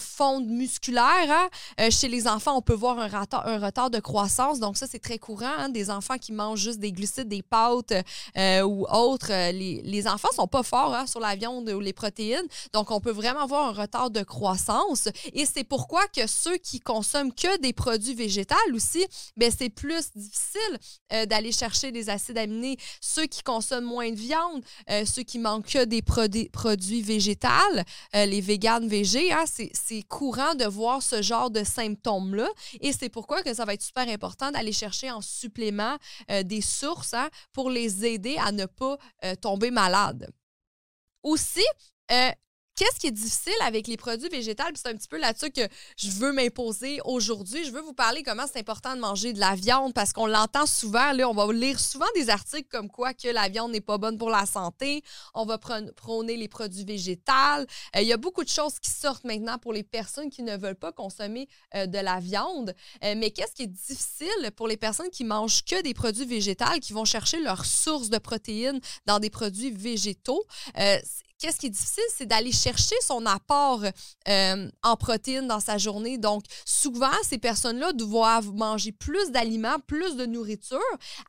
fonte 0.00 0.46
musculaire. 0.46 1.48
Hein. 1.78 1.90
chez 1.90 2.08
les 2.08 2.26
enfants, 2.26 2.56
on 2.56 2.62
peut 2.62 2.74
voir 2.74 2.98
un 2.98 3.08
retard, 3.08 3.46
un 3.46 3.58
retard 3.58 3.90
de 3.90 4.00
croissance. 4.00 4.60
Donc, 4.60 4.76
ça, 4.76 4.86
c'est 4.86 4.98
très 4.98 5.18
courant. 5.18 5.46
Hein. 5.58 5.68
Des 5.68 5.90
enfants 5.90 6.18
qui 6.18 6.32
mangent 6.32 6.60
juste 6.60 6.78
des 6.78 6.92
glucides, 6.92 7.28
des 7.28 7.42
pâtes 7.42 7.92
ou 8.36 8.86
autres. 8.90 9.28
Les, 9.28 9.82
les 9.82 10.08
enfants 10.08 10.28
sont 10.34 10.46
pas 10.46 10.62
forts 10.62 10.94
hein, 10.94 11.06
sur 11.08 11.20
la 11.20 11.34
viande 11.34 11.68
ou 11.70 11.80
les 11.80 11.92
protéines. 11.92 12.46
Donc, 12.72 12.90
on 12.90 13.00
peut 13.00 13.10
vraiment 13.10 13.40
avoir 13.40 13.68
un 13.68 13.82
retard 13.82 14.10
de 14.10 14.22
croissance. 14.22 15.08
Et 15.32 15.46
c'est 15.46 15.64
pourquoi 15.64 16.06
que 16.08 16.26
ceux 16.26 16.56
qui 16.56 16.80
consomment 16.80 17.32
que 17.32 17.58
des 17.60 17.72
produits 17.72 18.14
végétaux 18.14 18.54
aussi, 18.74 19.06
ben 19.36 19.52
c'est 19.56 19.70
plus 19.70 20.10
difficile 20.14 20.78
euh, 21.12 21.26
d'aller 21.26 21.52
chercher 21.52 21.92
des 21.92 22.10
acides 22.10 22.38
aminés. 22.38 22.76
Ceux 23.00 23.26
qui 23.26 23.42
consomment 23.42 23.86
moins 23.86 24.10
de 24.10 24.16
viande, 24.16 24.62
euh, 24.90 25.04
ceux 25.04 25.22
qui 25.22 25.38
mangent 25.38 25.64
que 25.64 25.84
des 25.84 26.02
produits 26.02 27.02
végétaux, 27.02 27.48
euh, 28.14 28.26
les 28.26 28.40
véganes 28.40 28.88
végés, 28.88 29.32
hein, 29.32 29.44
c'est 29.46 30.02
courant 30.08 30.54
de 30.54 30.64
voir 30.64 31.02
ce 31.02 31.22
genre 31.22 31.50
de 31.50 31.64
symptômes-là. 31.64 32.48
Et 32.80 32.92
c'est 32.92 33.08
pourquoi 33.08 33.42
que 33.42 33.54
ça 33.54 33.64
va 33.64 33.74
être 33.74 33.82
super 33.82 34.08
important 34.08 34.50
d'aller 34.50 34.72
chercher 34.72 35.10
en 35.10 35.20
supplément 35.20 35.96
des 36.44 36.60
sources 36.60 37.14
hein, 37.14 37.28
pour 37.52 37.70
les 37.70 38.04
aider 38.04 38.36
à 38.38 38.52
ne 38.52 38.66
pas 38.66 38.98
tomber 39.40 39.70
malade. 39.70 40.30
Aussi, 41.22 41.64
euh, 42.10 42.30
Qu'est-ce 42.78 43.00
qui 43.00 43.08
est 43.08 43.10
difficile 43.10 43.56
avec 43.64 43.88
les 43.88 43.96
produits 43.96 44.28
végétaux? 44.28 44.62
C'est 44.76 44.86
un 44.86 44.94
petit 44.94 45.08
peu 45.08 45.18
là-dessus 45.18 45.50
que 45.50 45.62
je 45.96 46.10
veux 46.12 46.32
m'imposer 46.32 47.00
aujourd'hui. 47.04 47.64
Je 47.64 47.72
veux 47.72 47.80
vous 47.80 47.92
parler 47.92 48.22
comment 48.22 48.44
c'est 48.46 48.60
important 48.60 48.94
de 48.94 49.00
manger 49.00 49.32
de 49.32 49.40
la 49.40 49.56
viande 49.56 49.92
parce 49.94 50.12
qu'on 50.12 50.26
l'entend 50.26 50.64
souvent. 50.64 51.10
Là, 51.10 51.28
on 51.28 51.34
va 51.34 51.52
lire 51.52 51.80
souvent 51.80 52.06
des 52.14 52.30
articles 52.30 52.68
comme 52.70 52.88
quoi 52.88 53.14
que 53.14 53.26
la 53.26 53.48
viande 53.48 53.72
n'est 53.72 53.80
pas 53.80 53.98
bonne 53.98 54.16
pour 54.16 54.30
la 54.30 54.46
santé. 54.46 55.02
On 55.34 55.44
va 55.44 55.58
prôner 55.58 56.36
les 56.36 56.46
produits 56.46 56.84
végétaux. 56.84 57.32
Euh, 57.96 58.00
il 58.00 58.06
y 58.06 58.12
a 58.12 58.16
beaucoup 58.16 58.44
de 58.44 58.48
choses 58.48 58.78
qui 58.78 58.92
sortent 58.92 59.24
maintenant 59.24 59.58
pour 59.58 59.72
les 59.72 59.82
personnes 59.82 60.30
qui 60.30 60.44
ne 60.44 60.56
veulent 60.56 60.76
pas 60.76 60.92
consommer 60.92 61.48
euh, 61.74 61.86
de 61.86 61.98
la 61.98 62.20
viande. 62.20 62.76
mais 63.02 63.32
qu'est-ce 63.32 63.54
qui 63.54 63.64
est 63.64 63.66
difficile 63.66 64.52
pour 64.54 64.68
les 64.68 64.76
personnes 64.76 65.10
qui 65.10 65.24
mangent 65.24 65.64
que 65.64 65.82
des 65.82 65.94
produits 65.94 66.26
végétaux, 66.26 66.78
qui 66.80 66.92
vont 66.92 67.04
chercher 67.04 67.40
leur 67.40 67.64
source 67.64 68.08
de 68.08 68.18
protéines 68.18 68.80
dans 69.04 69.18
des 69.18 69.30
produits 69.30 69.72
végétaux? 69.72 70.44
Qu'est-ce 71.38 71.58
qui 71.58 71.66
est 71.66 71.70
difficile, 71.70 72.04
c'est 72.14 72.26
d'aller 72.26 72.52
chercher 72.52 72.96
son 73.00 73.24
apport 73.26 73.82
euh, 74.28 74.70
en 74.82 74.96
protéines 74.96 75.46
dans 75.46 75.60
sa 75.60 75.78
journée. 75.78 76.18
Donc, 76.18 76.44
souvent, 76.64 77.12
ces 77.22 77.38
personnes-là 77.38 77.92
doivent 77.92 78.52
manger 78.54 78.92
plus 78.92 79.30
d'aliments, 79.30 79.78
plus 79.86 80.16
de 80.16 80.26
nourriture 80.26 80.78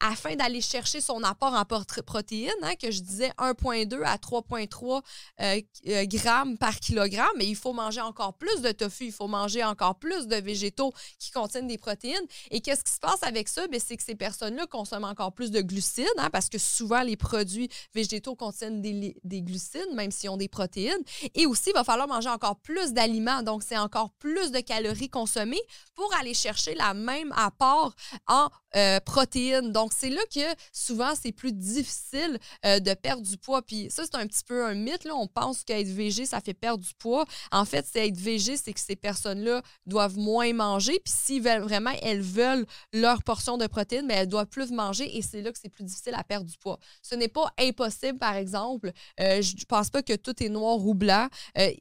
afin 0.02 0.36
d'aller 0.36 0.62
chercher 0.62 1.02
son 1.02 1.24
apport 1.24 1.54
en 1.54 1.66
protéines, 2.02 2.52
hein, 2.64 2.76
que 2.76 2.92
je 2.92 3.02
disais 3.02 3.32
1,2 3.38 4.04
à 4.04 4.18
3,3 4.18 5.02
euh, 5.42 5.62
euh, 5.88 6.06
grammes 6.06 6.58
par 6.58 6.80
kilogramme. 6.80 7.28
Mais 7.38 7.48
il 7.48 7.56
faut 7.56 7.74
manger 7.74 8.02
encore 8.02 8.34
plus 8.34 8.62
de 8.62 8.72
tofu, 8.72 9.06
il 9.06 9.12
faut 9.12 9.28
manger 9.28 9.64
encore 9.64 9.96
plus 9.96 10.28
de 10.28 10.36
végétaux 10.38 10.94
qui 11.20 11.32
contiennent 11.32 11.68
des 11.68 11.78
protéines. 11.78 12.26
Et 12.52 12.62
qu'est-ce 12.62 12.84
qui 12.84 12.92
se 12.92 13.00
passe 13.00 13.22
avec 13.24 13.48
ça? 13.48 13.68
Ben, 13.68 13.80
c'est 13.80 13.98
que 13.98 14.04
ces 14.04 14.16
personnes-là 14.16 14.66
consomment 14.68 15.06
encore 15.06 15.34
plus 15.34 15.52
de 15.52 15.62
glucides, 15.62 16.08
hein, 16.18 16.30
parce 16.32 16.50
que 16.50 16.58
souvent, 16.58 17.02
les 17.02 17.18
produits 17.18 17.70
végétaux 17.94 18.36
contiennent 18.36 18.82
des, 18.82 19.16
des 19.24 19.42
glucides, 19.42 19.99
même 20.00 20.12
s'ils 20.12 20.30
ont 20.30 20.38
des 20.38 20.48
protéines. 20.48 21.04
Et 21.36 21.46
aussi, 21.46 21.70
il 21.70 21.74
va 21.74 21.84
falloir 21.84 22.08
manger 22.08 22.30
encore 22.30 22.58
plus 22.58 22.94
d'aliments. 22.94 23.44
Donc, 23.44 23.64
c'est 23.64 23.78
encore 23.78 24.12
plus 24.20 24.52
de 24.52 24.60
calories 24.60 25.10
consommées 25.10 25.62
pour 25.96 26.12
aller 26.20 26.34
chercher 26.34 26.76
la 26.76 26.94
même 26.94 27.34
apport 27.36 27.94
en 28.28 28.50
euh, 28.76 29.00
protéines. 29.00 29.72
Donc, 29.72 29.94
c'est 29.96 30.10
là 30.10 30.22
que 30.34 30.40
souvent, 30.72 31.14
c'est 31.20 31.32
plus 31.32 31.54
difficile 31.54 32.38
euh, 32.66 32.80
de 32.80 32.94
perdre 32.94 33.24
du 33.24 33.38
poids. 33.38 33.64
Puis 33.64 33.88
ça, 33.90 34.04
c'est 34.04 34.16
un 34.16 34.28
petit 34.28 34.44
peu 34.46 34.64
un 34.64 34.76
mythe. 34.76 35.06
Là. 35.06 35.16
On 35.16 35.28
pense 35.28 35.64
qu'être 35.64 35.88
végé, 35.88 36.26
ça 36.26 36.40
fait 36.40 36.54
perdre 36.54 36.84
du 36.84 36.94
poids. 37.00 37.26
En 37.52 37.66
fait, 37.66 37.86
c'est 37.92 38.08
être 38.08 38.18
végé, 38.18 38.58
c'est 38.58 38.74
que 38.74 38.80
ces 38.80 38.96
personnes-là 38.96 39.64
doivent 39.88 40.18
moins 40.18 40.54
manger. 40.54 41.00
Puis 41.04 41.14
si 41.16 41.40
vraiment 41.40 41.94
elles 42.04 42.22
veulent 42.22 42.66
leur 42.94 43.24
portion 43.24 43.58
de 43.58 43.66
protéines, 43.66 44.06
mais 44.06 44.16
elles 44.16 44.28
doivent 44.28 44.48
plus 44.48 44.72
manger 44.72 45.18
et 45.18 45.22
c'est 45.22 45.42
là 45.42 45.52
que 45.52 45.58
c'est 45.60 45.70
plus 45.70 45.84
difficile 45.84 46.14
à 46.16 46.24
perdre 46.24 46.46
du 46.46 46.58
poids. 46.58 46.78
Ce 47.02 47.16
n'est 47.16 47.28
pas 47.28 47.52
impossible, 47.60 48.20
par 48.20 48.36
exemple. 48.36 48.92
Euh, 49.20 49.42
je 49.42 49.66
pense 49.66 49.90
pas 49.90 50.04
que 50.04 50.16
tout 50.16 50.44
est 50.44 50.50
noir 50.50 50.78
ou 50.86 50.94
blanc. 50.94 51.28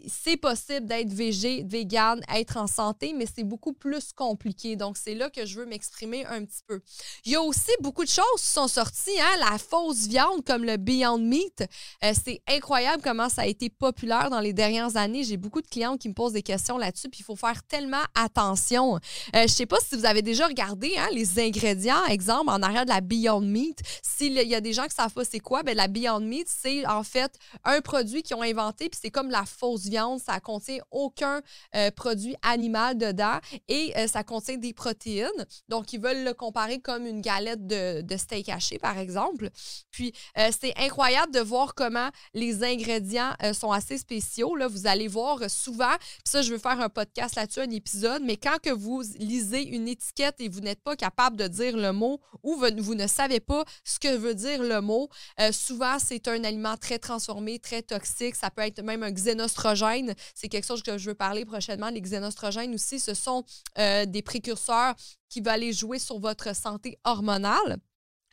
c'est 0.06 0.36
possible 0.36 0.86
d'être 0.86 1.12
végé, 1.12 1.64
vegan, 1.64 2.20
être 2.34 2.56
en 2.56 2.66
santé, 2.66 3.12
mais 3.12 3.26
c'est 3.26 3.44
beaucoup 3.44 3.72
plus 3.72 4.12
compliqué. 4.12 4.76
Donc, 4.76 4.96
c'est 4.96 5.14
là 5.14 5.28
que 5.28 5.44
je 5.44 5.58
veux 5.60 5.66
m'exprimer 5.66 6.24
un 6.26 6.44
petit 6.44 6.62
peu. 6.66 6.77
Il 7.24 7.32
y 7.32 7.36
a 7.36 7.42
aussi 7.42 7.70
beaucoup 7.80 8.04
de 8.04 8.08
choses 8.08 8.24
qui 8.40 8.48
sont 8.48 8.68
sorties, 8.68 9.18
hein? 9.20 9.36
la 9.38 9.58
fausse 9.58 10.06
viande 10.06 10.44
comme 10.44 10.64
le 10.64 10.76
Beyond 10.76 11.18
Meat. 11.18 11.64
Euh, 12.04 12.12
c'est 12.24 12.40
incroyable 12.48 13.02
comment 13.02 13.28
ça 13.28 13.42
a 13.42 13.46
été 13.46 13.70
populaire 13.70 14.30
dans 14.30 14.40
les 14.40 14.52
dernières 14.52 14.96
années. 14.96 15.24
J'ai 15.24 15.36
beaucoup 15.36 15.62
de 15.62 15.66
clients 15.66 15.96
qui 15.96 16.08
me 16.08 16.14
posent 16.14 16.32
des 16.32 16.42
questions 16.42 16.78
là-dessus, 16.78 17.08
puis 17.08 17.20
il 17.20 17.24
faut 17.24 17.36
faire 17.36 17.62
tellement 17.64 18.02
attention. 18.14 18.96
Euh, 18.96 18.98
je 19.34 19.38
ne 19.42 19.46
sais 19.48 19.66
pas 19.66 19.78
si 19.80 19.96
vous 19.96 20.06
avez 20.06 20.22
déjà 20.22 20.46
regardé 20.46 20.94
hein, 20.98 21.08
les 21.12 21.38
ingrédients, 21.38 22.04
exemple, 22.06 22.50
en 22.50 22.62
arrière 22.62 22.84
de 22.84 22.90
la 22.90 23.00
Beyond 23.00 23.40
Meat. 23.40 23.80
S'il 24.02 24.34
y 24.34 24.54
a 24.54 24.60
des 24.60 24.72
gens 24.72 24.84
qui 24.84 24.94
savent 24.94 25.12
pas 25.12 25.24
c'est 25.24 25.40
quoi, 25.40 25.62
ben, 25.62 25.76
la 25.76 25.88
Beyond 25.88 26.20
Meat, 26.20 26.48
c'est 26.48 26.86
en 26.86 27.02
fait 27.02 27.32
un 27.64 27.80
produit 27.80 28.22
qu'ils 28.22 28.36
ont 28.36 28.42
inventé, 28.42 28.88
puis 28.88 28.98
c'est 29.02 29.10
comme 29.10 29.30
la 29.30 29.44
fausse 29.44 29.86
viande. 29.86 30.20
Ça 30.20 30.40
contient 30.40 30.78
aucun 30.90 31.40
euh, 31.74 31.90
produit 31.90 32.36
animal 32.42 32.96
dedans 32.96 33.38
et 33.68 33.94
ça 34.06 34.22
contient 34.22 34.56
des 34.56 34.72
protéines. 34.72 35.46
Donc, 35.68 35.92
ils 35.92 36.00
veulent 36.00 36.24
le 36.24 36.34
comparer 36.34 36.67
comme 36.76 37.06
une 37.06 37.20
galette 37.20 37.66
de, 37.66 38.16
steak 38.16 38.48
haché, 38.48 38.78
par 38.78 38.98
exemple. 38.98 39.50
Puis, 39.90 40.12
euh, 40.36 40.50
c'est 40.58 40.76
incroyable 40.76 41.32
de 41.32 41.40
voir 41.40 41.74
comment 41.74 42.10
les 42.34 42.64
ingrédients 42.64 43.32
euh, 43.42 43.52
sont 43.52 43.72
assez 43.72 43.98
spéciaux. 43.98 44.56
Là, 44.56 44.68
vous 44.68 44.86
allez 44.86 45.08
voir 45.08 45.50
souvent, 45.50 45.96
puis 45.98 46.22
ça, 46.24 46.42
je 46.42 46.52
veux 46.52 46.58
faire 46.58 46.80
un 46.80 46.88
podcast 46.88 47.36
là-dessus, 47.36 47.60
un 47.60 47.70
épisode, 47.70 48.22
mais 48.22 48.36
quand 48.36 48.58
que 48.62 48.70
vous 48.70 49.02
lisez 49.18 49.62
une 49.62 49.88
étiquette 49.88 50.36
et 50.40 50.48
vous 50.48 50.60
n'êtes 50.60 50.82
pas 50.82 50.96
capable 50.96 51.36
de 51.36 51.48
dire 51.48 51.76
le 51.76 51.92
mot 51.92 52.20
ou 52.42 52.56
vous, 52.56 52.94
ne 52.94 53.06
savez 53.06 53.40
pas 53.40 53.64
ce 53.84 53.98
que 53.98 54.16
veut 54.16 54.34
dire 54.34 54.62
le 54.62 54.80
mot, 54.80 55.08
euh, 55.40 55.52
souvent, 55.52 55.98
c'est 55.98 56.28
un 56.28 56.44
aliment 56.44 56.76
très 56.76 56.98
transformé, 56.98 57.58
très 57.58 57.82
toxique. 57.82 58.34
Ça 58.34 58.50
peut 58.50 58.62
être 58.62 58.82
même 58.82 59.02
un 59.02 59.10
xénostrogène. 59.10 60.14
C'est 60.34 60.48
quelque 60.48 60.66
chose 60.66 60.82
que 60.82 60.98
je 60.98 61.10
veux 61.10 61.14
parler 61.14 61.44
prochainement. 61.44 61.88
Les 61.88 62.00
xénostrogènes 62.00 62.74
aussi, 62.74 63.00
ce 63.00 63.14
sont 63.14 63.44
des 63.76 64.22
précurseurs 64.22 64.94
qui 65.28 65.40
va 65.40 65.52
aller 65.52 65.72
jouer 65.72 65.98
sur 65.98 66.18
votre 66.18 66.54
santé 66.54 66.98
hormonale. 67.04 67.78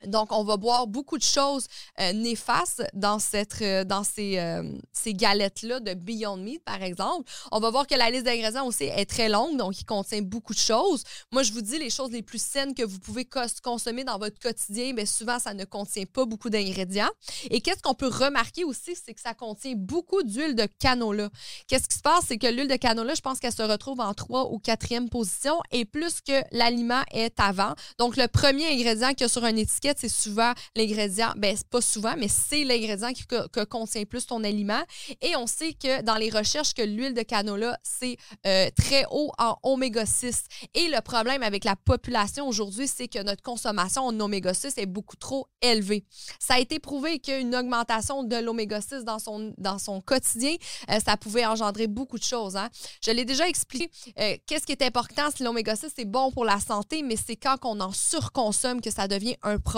Donc, 0.07 0.31
on 0.31 0.43
va 0.43 0.57
boire 0.57 0.88
beaucoup 0.88 1.17
de 1.17 1.24
choses 1.24 1.67
euh, 2.00 2.13
néfastes 2.13 2.83
dans, 2.93 3.19
cette, 3.19 3.62
euh, 3.62 3.83
dans 3.83 4.03
ces, 4.03 4.38
euh, 4.38 4.63
ces 4.91 5.13
galettes-là 5.13 5.79
de 5.79 5.93
Beyond 5.93 6.38
Meat, 6.38 6.63
par 6.63 6.81
exemple. 6.83 7.29
On 7.51 7.59
va 7.59 7.69
voir 7.69 7.88
que 7.88 7.95
la 7.95 8.09
liste 8.09 8.25
d'ingrédients 8.25 8.65
aussi 8.65 8.85
est 8.85 9.05
très 9.05 9.29
longue, 9.29 9.57
donc 9.57 9.79
il 9.79 9.85
contient 9.85 10.21
beaucoup 10.21 10.53
de 10.53 10.59
choses. 10.59 11.03
Moi, 11.31 11.43
je 11.43 11.51
vous 11.51 11.62
dis 11.62 11.79
les 11.79 11.89
choses 11.89 12.12
les 12.12 12.21
plus 12.21 12.41
saines 12.41 12.74
que 12.74 12.83
vous 12.83 13.00
pouvez 13.00 13.27
consommer 13.63 14.03
dans 14.03 14.17
votre 14.17 14.39
quotidien, 14.39 14.93
mais 14.93 15.05
souvent, 15.05 15.39
ça 15.39 15.53
ne 15.53 15.65
contient 15.65 16.05
pas 16.05 16.25
beaucoup 16.25 16.50
d'ingrédients. 16.50 17.09
Et 17.50 17.62
qu'est-ce 17.62 17.81
qu'on 17.81 17.93
peut 17.93 18.07
remarquer 18.07 18.63
aussi, 18.63 18.95
c'est 18.95 19.13
que 19.13 19.21
ça 19.21 19.33
contient 19.33 19.74
beaucoup 19.75 20.24
d'huile 20.24 20.55
de 20.55 20.67
canola. 20.79 21.29
Qu'est-ce 21.67 21.88
qui 21.88 21.97
se 21.97 22.01
passe, 22.01 22.25
c'est 22.27 22.38
que 22.38 22.47
l'huile 22.47 22.67
de 22.67 22.75
canola, 22.75 23.13
je 23.13 23.21
pense 23.21 23.39
qu'elle 23.39 23.53
se 23.53 23.62
retrouve 23.63 24.00
en 24.00 24.13
trois 24.13 24.51
ou 24.51 24.59
quatrième 24.59 25.09
position, 25.09 25.59
et 25.71 25.85
plus 25.85 26.21
que 26.21 26.41
l'aliment 26.51 27.03
est 27.12 27.39
avant. 27.39 27.74
Donc, 27.97 28.17
le 28.17 28.27
premier 28.27 28.67
ingrédient 28.67 29.09
qu'il 29.09 29.21
y 29.21 29.24
a 29.25 29.29
sur 29.29 29.43
un 29.43 29.55
étiquette, 29.55 29.94
c'est 29.97 30.09
souvent 30.09 30.53
l'ingrédient, 30.75 31.33
ben 31.37 31.55
pas 31.69 31.81
souvent, 31.81 32.15
mais 32.17 32.27
c'est 32.27 32.63
l'ingrédient 32.63 33.13
qui 33.13 33.25
que, 33.25 33.63
contient 33.65 34.05
plus 34.05 34.25
ton 34.25 34.43
aliment. 34.43 34.81
Et 35.21 35.35
on 35.35 35.47
sait 35.47 35.73
que 35.73 36.01
dans 36.01 36.15
les 36.15 36.29
recherches 36.29 36.73
que 36.73 36.81
l'huile 36.81 37.13
de 37.13 37.21
canola, 37.21 37.77
c'est 37.83 38.17
euh, 38.45 38.69
très 38.75 39.05
haut 39.11 39.31
en 39.37 39.57
oméga 39.63 40.05
6. 40.05 40.43
Et 40.73 40.87
le 40.87 41.01
problème 41.01 41.43
avec 41.43 41.63
la 41.63 41.75
population 41.75 42.47
aujourd'hui, 42.47 42.87
c'est 42.87 43.07
que 43.07 43.23
notre 43.23 43.41
consommation 43.41 44.03
en 44.03 44.19
oméga 44.19 44.53
6 44.53 44.73
est 44.77 44.85
beaucoup 44.85 45.15
trop 45.15 45.47
élevée. 45.61 46.05
Ça 46.39 46.55
a 46.55 46.59
été 46.59 46.79
prouvé 46.79 47.19
qu'une 47.19 47.55
augmentation 47.55 48.23
de 48.23 48.35
l'oméga 48.35 48.81
6 48.81 49.03
dans 49.03 49.19
son, 49.19 49.53
dans 49.57 49.79
son 49.79 50.01
quotidien, 50.01 50.55
euh, 50.89 50.99
ça 51.05 51.17
pouvait 51.17 51.45
engendrer 51.45 51.87
beaucoup 51.87 52.17
de 52.17 52.23
choses. 52.23 52.55
Hein. 52.55 52.69
Je 53.01 53.11
l'ai 53.11 53.25
déjà 53.25 53.47
expliqué. 53.47 53.89
Euh, 54.19 54.37
qu'est-ce 54.45 54.65
qui 54.65 54.71
est 54.71 54.81
important 54.81 55.29
si 55.35 55.43
l'oméga 55.43 55.75
6 55.75 55.87
c'est 55.95 56.05
bon 56.05 56.31
pour 56.31 56.45
la 56.45 56.59
santé, 56.59 57.03
mais 57.03 57.15
c'est 57.15 57.35
quand 57.35 57.57
on 57.63 57.79
en 57.79 57.91
surconsomme 57.91 58.81
que 58.81 58.91
ça 58.91 59.07
devient 59.07 59.35
un 59.43 59.59
problème 59.59 59.75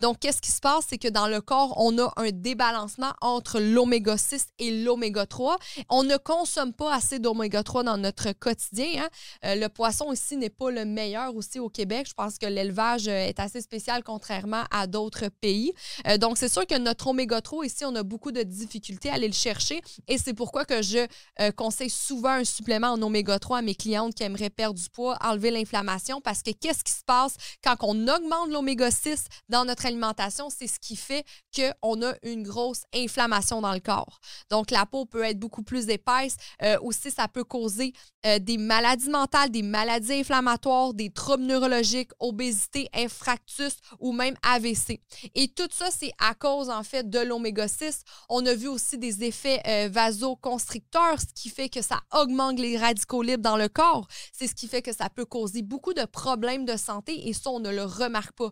Donc, 0.00 0.18
qu'est-ce 0.20 0.42
qui 0.42 0.50
se 0.50 0.60
passe? 0.60 0.84
C'est 0.88 0.98
que 0.98 1.08
dans 1.08 1.28
le 1.28 1.40
corps, 1.40 1.74
on 1.78 1.98
a 1.98 2.12
un 2.16 2.30
débalancement 2.30 3.12
entre 3.20 3.58
l'oméga 3.60 4.16
6 4.16 4.46
et 4.58 4.82
l'oméga 4.82 5.24
3. 5.24 5.56
On 5.88 6.02
ne 6.02 6.16
consomme 6.16 6.72
pas 6.72 6.94
assez 6.94 7.18
d'oméga 7.18 7.62
3 7.62 7.84
dans 7.84 7.96
notre 7.96 8.32
quotidien. 8.32 9.04
Hein. 9.04 9.08
Euh, 9.44 9.54
le 9.54 9.68
poisson 9.68 10.12
ici 10.12 10.36
n'est 10.36 10.50
pas 10.50 10.70
le 10.70 10.84
meilleur 10.84 11.34
aussi 11.34 11.58
au 11.58 11.68
Québec. 11.68 12.06
Je 12.08 12.14
pense 12.14 12.38
que 12.38 12.46
l'élevage 12.46 13.08
euh, 13.08 13.28
est 13.28 13.40
assez 13.40 13.60
spécial 13.60 14.02
contrairement 14.02 14.64
à 14.70 14.86
d'autres 14.86 15.28
pays. 15.40 15.72
Euh, 16.06 16.18
donc, 16.18 16.36
c'est 16.36 16.52
sûr 16.52 16.66
que 16.66 16.76
notre 16.76 17.06
oméga 17.06 17.40
3 17.40 17.64
ici, 17.64 17.84
on 17.84 17.94
a 17.94 18.02
beaucoup 18.02 18.32
de 18.32 18.42
difficultés 18.42 19.08
à 19.08 19.14
aller 19.14 19.28
le 19.28 19.34
chercher 19.34 19.80
et 20.08 20.18
c'est 20.18 20.34
pourquoi 20.34 20.64
que 20.64 20.82
je 20.82 21.06
conseille 21.56 21.90
souvent 21.90 22.30
un 22.30 22.44
supplément 22.44 22.88
en 22.88 23.02
oméga 23.02 23.38
3 23.38 23.58
à 23.58 23.62
mes 23.62 23.74
clientes 23.74 24.14
qui 24.14 24.22
aimeraient 24.22 24.50
perdre 24.50 24.78
du 24.78 24.88
poids, 24.90 25.16
enlever 25.22 25.50
l'inflammation 25.50 26.20
parce 26.20 26.42
que 26.42 26.50
qu'est-ce 26.50 26.84
qui 26.84 26.92
se 26.92 27.04
passe 27.04 27.36
quand 27.62 27.76
on 27.80 28.08
augmente 28.08 28.50
l'oméga 28.50 28.90
6 28.90 29.13
dans 29.48 29.64
notre 29.64 29.86
alimentation, 29.86 30.50
c'est 30.50 30.66
ce 30.66 30.78
qui 30.78 30.96
fait 30.96 31.24
qu'on 31.54 32.02
a 32.02 32.14
une 32.22 32.42
grosse 32.42 32.82
inflammation 32.94 33.60
dans 33.60 33.72
le 33.72 33.80
corps. 33.80 34.20
Donc, 34.50 34.70
la 34.70 34.86
peau 34.86 35.06
peut 35.06 35.22
être 35.22 35.38
beaucoup 35.38 35.62
plus 35.62 35.88
épaisse. 35.88 36.36
Euh, 36.62 36.78
aussi, 36.80 37.10
ça 37.10 37.28
peut 37.28 37.44
causer 37.44 37.92
euh, 38.26 38.38
des 38.38 38.58
maladies 38.58 39.10
mentales, 39.10 39.50
des 39.50 39.62
maladies 39.62 40.14
inflammatoires, 40.14 40.94
des 40.94 41.10
troubles 41.10 41.44
neurologiques, 41.44 42.10
obésité, 42.20 42.88
infractus 42.94 43.76
ou 44.00 44.12
même 44.12 44.34
AVC. 44.42 45.00
Et 45.34 45.48
tout 45.48 45.68
ça, 45.70 45.88
c'est 45.90 46.12
à 46.18 46.34
cause, 46.34 46.70
en 46.70 46.82
fait, 46.82 47.08
de 47.08 47.18
l'oméga 47.18 47.68
6. 47.68 48.02
On 48.28 48.44
a 48.46 48.54
vu 48.54 48.68
aussi 48.68 48.98
des 48.98 49.24
effets 49.24 49.60
euh, 49.66 49.88
vasoconstricteurs, 49.90 51.20
ce 51.20 51.34
qui 51.34 51.48
fait 51.48 51.68
que 51.68 51.82
ça 51.82 52.00
augmente 52.12 52.58
les 52.58 52.76
radicaux 52.78 53.22
libres 53.22 53.42
dans 53.42 53.56
le 53.56 53.68
corps. 53.68 54.06
C'est 54.32 54.46
ce 54.46 54.54
qui 54.54 54.68
fait 54.68 54.82
que 54.82 54.94
ça 54.94 55.10
peut 55.10 55.24
causer 55.24 55.62
beaucoup 55.62 55.92
de 55.92 56.04
problèmes 56.04 56.64
de 56.64 56.76
santé 56.76 57.28
et 57.28 57.32
ça, 57.32 57.50
on 57.50 57.60
ne 57.60 57.70
le 57.70 57.84
remarque 57.84 58.32
pas. 58.32 58.50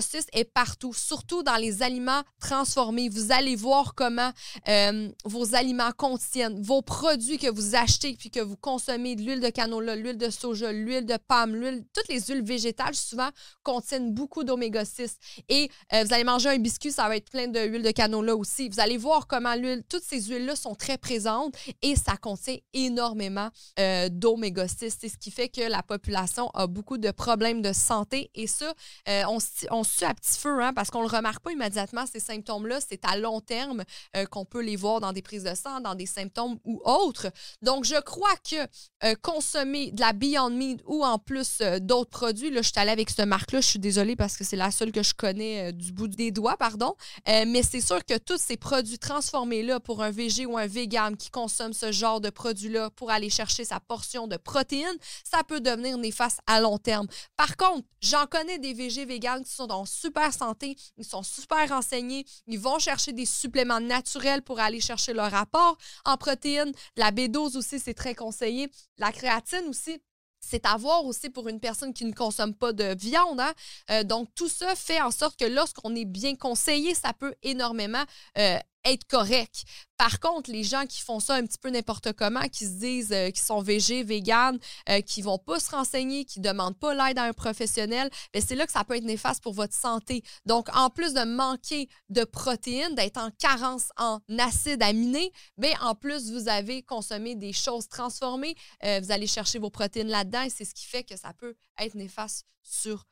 6 0.00 0.26
est 0.32 0.44
partout, 0.44 0.92
surtout 0.92 1.42
dans 1.42 1.56
les 1.56 1.82
aliments 1.82 2.22
transformés. 2.40 3.08
Vous 3.08 3.32
allez 3.32 3.56
voir 3.56 3.94
comment 3.94 4.30
euh, 4.68 5.08
vos 5.24 5.54
aliments 5.54 5.90
contiennent, 5.96 6.60
vos 6.62 6.82
produits 6.82 7.38
que 7.38 7.50
vous 7.50 7.74
achetez 7.74 8.14
puis 8.14 8.30
que 8.30 8.40
vous 8.40 8.56
consommez, 8.56 9.16
de 9.16 9.22
l'huile 9.22 9.40
de 9.40 9.50
canola, 9.50 9.96
l'huile 9.96 10.18
de 10.18 10.30
soja, 10.30 10.72
l'huile 10.72 11.06
de 11.06 11.16
palme, 11.16 11.54
l'huile, 11.54 11.84
toutes 11.92 12.08
les 12.08 12.20
huiles 12.20 12.42
végétales 12.42 12.94
souvent 12.94 13.28
contiennent 13.62 14.12
beaucoup 14.12 14.44
d'oméga 14.44 14.84
6. 14.84 15.16
Et 15.48 15.70
euh, 15.92 16.04
vous 16.04 16.14
allez 16.14 16.24
manger 16.24 16.50
un 16.50 16.58
biscuit, 16.58 16.92
ça 16.92 17.08
va 17.08 17.16
être 17.16 17.30
plein 17.30 17.48
d'huile 17.48 17.82
de 17.82 17.90
canola 17.90 18.36
aussi. 18.36 18.68
Vous 18.68 18.80
allez 18.80 18.96
voir 18.96 19.26
comment 19.26 19.54
l'huile, 19.54 19.82
toutes 19.88 20.04
ces 20.04 20.22
huiles-là 20.22 20.56
sont 20.56 20.74
très 20.74 20.98
présentes 20.98 21.54
et 21.82 21.96
ça 21.96 22.16
contient 22.16 22.56
énormément 22.72 23.48
euh, 23.78 24.08
d'oméga 24.10 24.66
6. 24.68 24.96
C'est 25.00 25.08
ce 25.08 25.18
qui 25.18 25.30
fait 25.30 25.48
que 25.48 25.62
la 25.62 25.82
population 25.82 26.50
a 26.54 26.66
beaucoup 26.66 26.98
de 26.98 27.10
problèmes 27.10 27.62
de 27.62 27.72
santé 27.72 28.30
et 28.34 28.46
ça, 28.46 28.72
on, 29.06 29.38
on 29.70 29.84
sue 29.84 30.04
à 30.04 30.14
petit 30.14 30.38
feu, 30.38 30.62
hein, 30.62 30.72
parce 30.72 30.90
qu'on 30.90 31.02
ne 31.04 31.08
le 31.08 31.16
remarque 31.16 31.42
pas 31.42 31.52
immédiatement, 31.52 32.04
ces 32.06 32.20
symptômes-là. 32.20 32.78
C'est 32.86 33.04
à 33.04 33.16
long 33.16 33.40
terme 33.40 33.84
euh, 34.16 34.26
qu'on 34.26 34.44
peut 34.44 34.62
les 34.62 34.76
voir 34.76 35.00
dans 35.00 35.12
des 35.12 35.22
prises 35.22 35.44
de 35.44 35.54
sang, 35.54 35.80
dans 35.80 35.94
des 35.94 36.06
symptômes 36.06 36.58
ou 36.64 36.80
autres. 36.84 37.30
Donc, 37.62 37.84
je 37.84 38.00
crois 38.00 38.34
que 38.48 38.56
euh, 39.04 39.14
consommer 39.22 39.90
de 39.92 40.00
la 40.00 40.12
Beyond 40.12 40.50
Meat 40.50 40.80
ou 40.86 41.04
en 41.04 41.18
plus 41.18 41.58
euh, 41.60 41.78
d'autres 41.78 42.10
produits, 42.10 42.50
là, 42.50 42.62
je 42.62 42.68
suis 42.68 42.78
allée 42.78 42.90
avec 42.90 43.10
cette 43.10 43.26
marque-là, 43.26 43.60
je 43.60 43.66
suis 43.66 43.78
désolée 43.78 44.16
parce 44.16 44.36
que 44.36 44.44
c'est 44.44 44.56
la 44.56 44.70
seule 44.70 44.92
que 44.92 45.02
je 45.02 45.14
connais 45.14 45.72
du 45.72 45.92
bout 45.92 46.08
des 46.08 46.30
doigts, 46.30 46.56
pardon. 46.56 46.94
mais 47.26 47.62
c'est 47.62 47.80
sûr 47.80 48.04
que 48.04 48.18
tous 48.18 48.38
ces 48.38 48.56
produits 48.56 48.98
transformés-là 48.98 49.80
pour 49.80 50.02
un 50.02 50.10
VG 50.10 50.46
ou 50.46 50.56
un 50.56 50.66
vegan 50.66 51.16
qui 51.16 51.30
consomme 51.30 51.72
ce 51.72 51.92
genre 51.92 52.20
de 52.20 52.30
produits-là 52.30 52.90
pour 52.90 53.10
aller 53.10 53.30
chercher 53.30 53.64
sa 53.64 53.80
portion 53.80 54.26
de 54.26 54.36
protéines, 54.36 54.96
ça 55.24 55.42
peut 55.44 55.60
devenir 55.60 55.98
néfaste 55.98 56.40
à 56.46 56.60
long 56.60 56.78
terme. 56.78 57.06
Par 57.36 57.56
contre, 57.56 57.86
j'en 58.00 58.26
connais 58.26 58.58
des 58.58 58.74
VG 58.74 59.04
véganes 59.04 59.44
qui 59.44 59.52
sont 59.58 59.70
en 59.70 59.84
super 59.84 60.32
santé, 60.32 60.76
ils 60.96 61.04
sont 61.04 61.22
super 61.22 61.68
renseignés, 61.68 62.24
ils 62.46 62.58
vont 62.58 62.78
chercher 62.78 63.12
des 63.12 63.26
suppléments 63.26 63.80
naturels 63.80 64.42
pour 64.42 64.60
aller 64.60 64.80
chercher 64.80 65.12
leur 65.12 65.34
apport 65.34 65.76
en 66.04 66.16
protéines. 66.16 66.72
La 66.96 67.10
B12 67.10 67.56
aussi, 67.56 67.78
c'est 67.78 67.94
très 67.94 68.14
conseillé. 68.14 68.70
La 68.98 69.12
créatine 69.12 69.66
aussi, 69.68 70.00
c'est 70.40 70.64
à 70.66 70.76
voir 70.76 71.04
aussi 71.04 71.30
pour 71.30 71.48
une 71.48 71.60
personne 71.60 71.92
qui 71.92 72.04
ne 72.04 72.12
consomme 72.12 72.54
pas 72.54 72.72
de 72.72 72.94
viande. 72.96 73.40
Hein. 73.40 73.52
Euh, 73.90 74.04
donc, 74.04 74.28
tout 74.34 74.48
ça 74.48 74.74
fait 74.74 75.00
en 75.00 75.10
sorte 75.10 75.38
que 75.38 75.44
lorsqu'on 75.44 75.94
est 75.94 76.04
bien 76.04 76.36
conseillé, 76.36 76.94
ça 76.94 77.12
peut 77.12 77.34
énormément 77.42 78.04
euh, 78.38 78.58
être 78.84 79.06
correct. 79.06 79.64
Par 79.96 80.20
contre, 80.20 80.50
les 80.50 80.62
gens 80.62 80.86
qui 80.86 81.00
font 81.00 81.20
ça 81.20 81.34
un 81.34 81.44
petit 81.44 81.58
peu 81.58 81.70
n'importe 81.70 82.12
comment, 82.12 82.42
qui 82.48 82.64
se 82.64 82.78
disent 82.78 83.12
euh, 83.12 83.30
qu'ils 83.30 83.42
sont 83.42 83.60
végés, 83.60 84.04
véganes, 84.04 84.58
euh, 84.88 85.00
qui 85.00 85.22
vont 85.22 85.38
pas 85.38 85.58
se 85.58 85.70
renseigner, 85.70 86.24
qui 86.24 86.40
demandent 86.40 86.78
pas 86.78 86.94
l'aide 86.94 87.18
à 87.18 87.24
un 87.24 87.32
professionnel, 87.32 88.08
ben, 88.32 88.42
c'est 88.44 88.54
là 88.54 88.66
que 88.66 88.72
ça 88.72 88.84
peut 88.84 88.96
être 88.96 89.04
néfaste 89.04 89.42
pour 89.42 89.54
votre 89.54 89.74
santé. 89.74 90.22
Donc, 90.46 90.68
en 90.74 90.90
plus 90.90 91.14
de 91.14 91.24
manquer 91.24 91.88
de 92.08 92.24
protéines, 92.24 92.94
d'être 92.94 93.18
en 93.18 93.30
carence 93.32 93.88
en 93.96 94.20
acides 94.38 94.82
aminés, 94.82 95.32
ben, 95.56 95.74
en 95.80 95.94
plus, 95.94 96.30
vous 96.30 96.48
avez 96.48 96.82
consommé 96.82 97.34
des 97.34 97.52
choses 97.52 97.88
transformées. 97.88 98.54
Euh, 98.84 99.00
vous 99.02 99.10
allez 99.10 99.26
chercher 99.26 99.58
vos 99.58 99.70
protéines 99.70 100.08
là-dedans 100.08 100.42
et 100.42 100.50
c'est 100.50 100.64
ce 100.64 100.74
qui 100.74 100.86
fait 100.86 101.02
que 101.02 101.16
ça 101.16 101.32
peut 101.34 101.56
être 101.78 101.94
néfaste 101.94 102.46
sur 102.62 103.04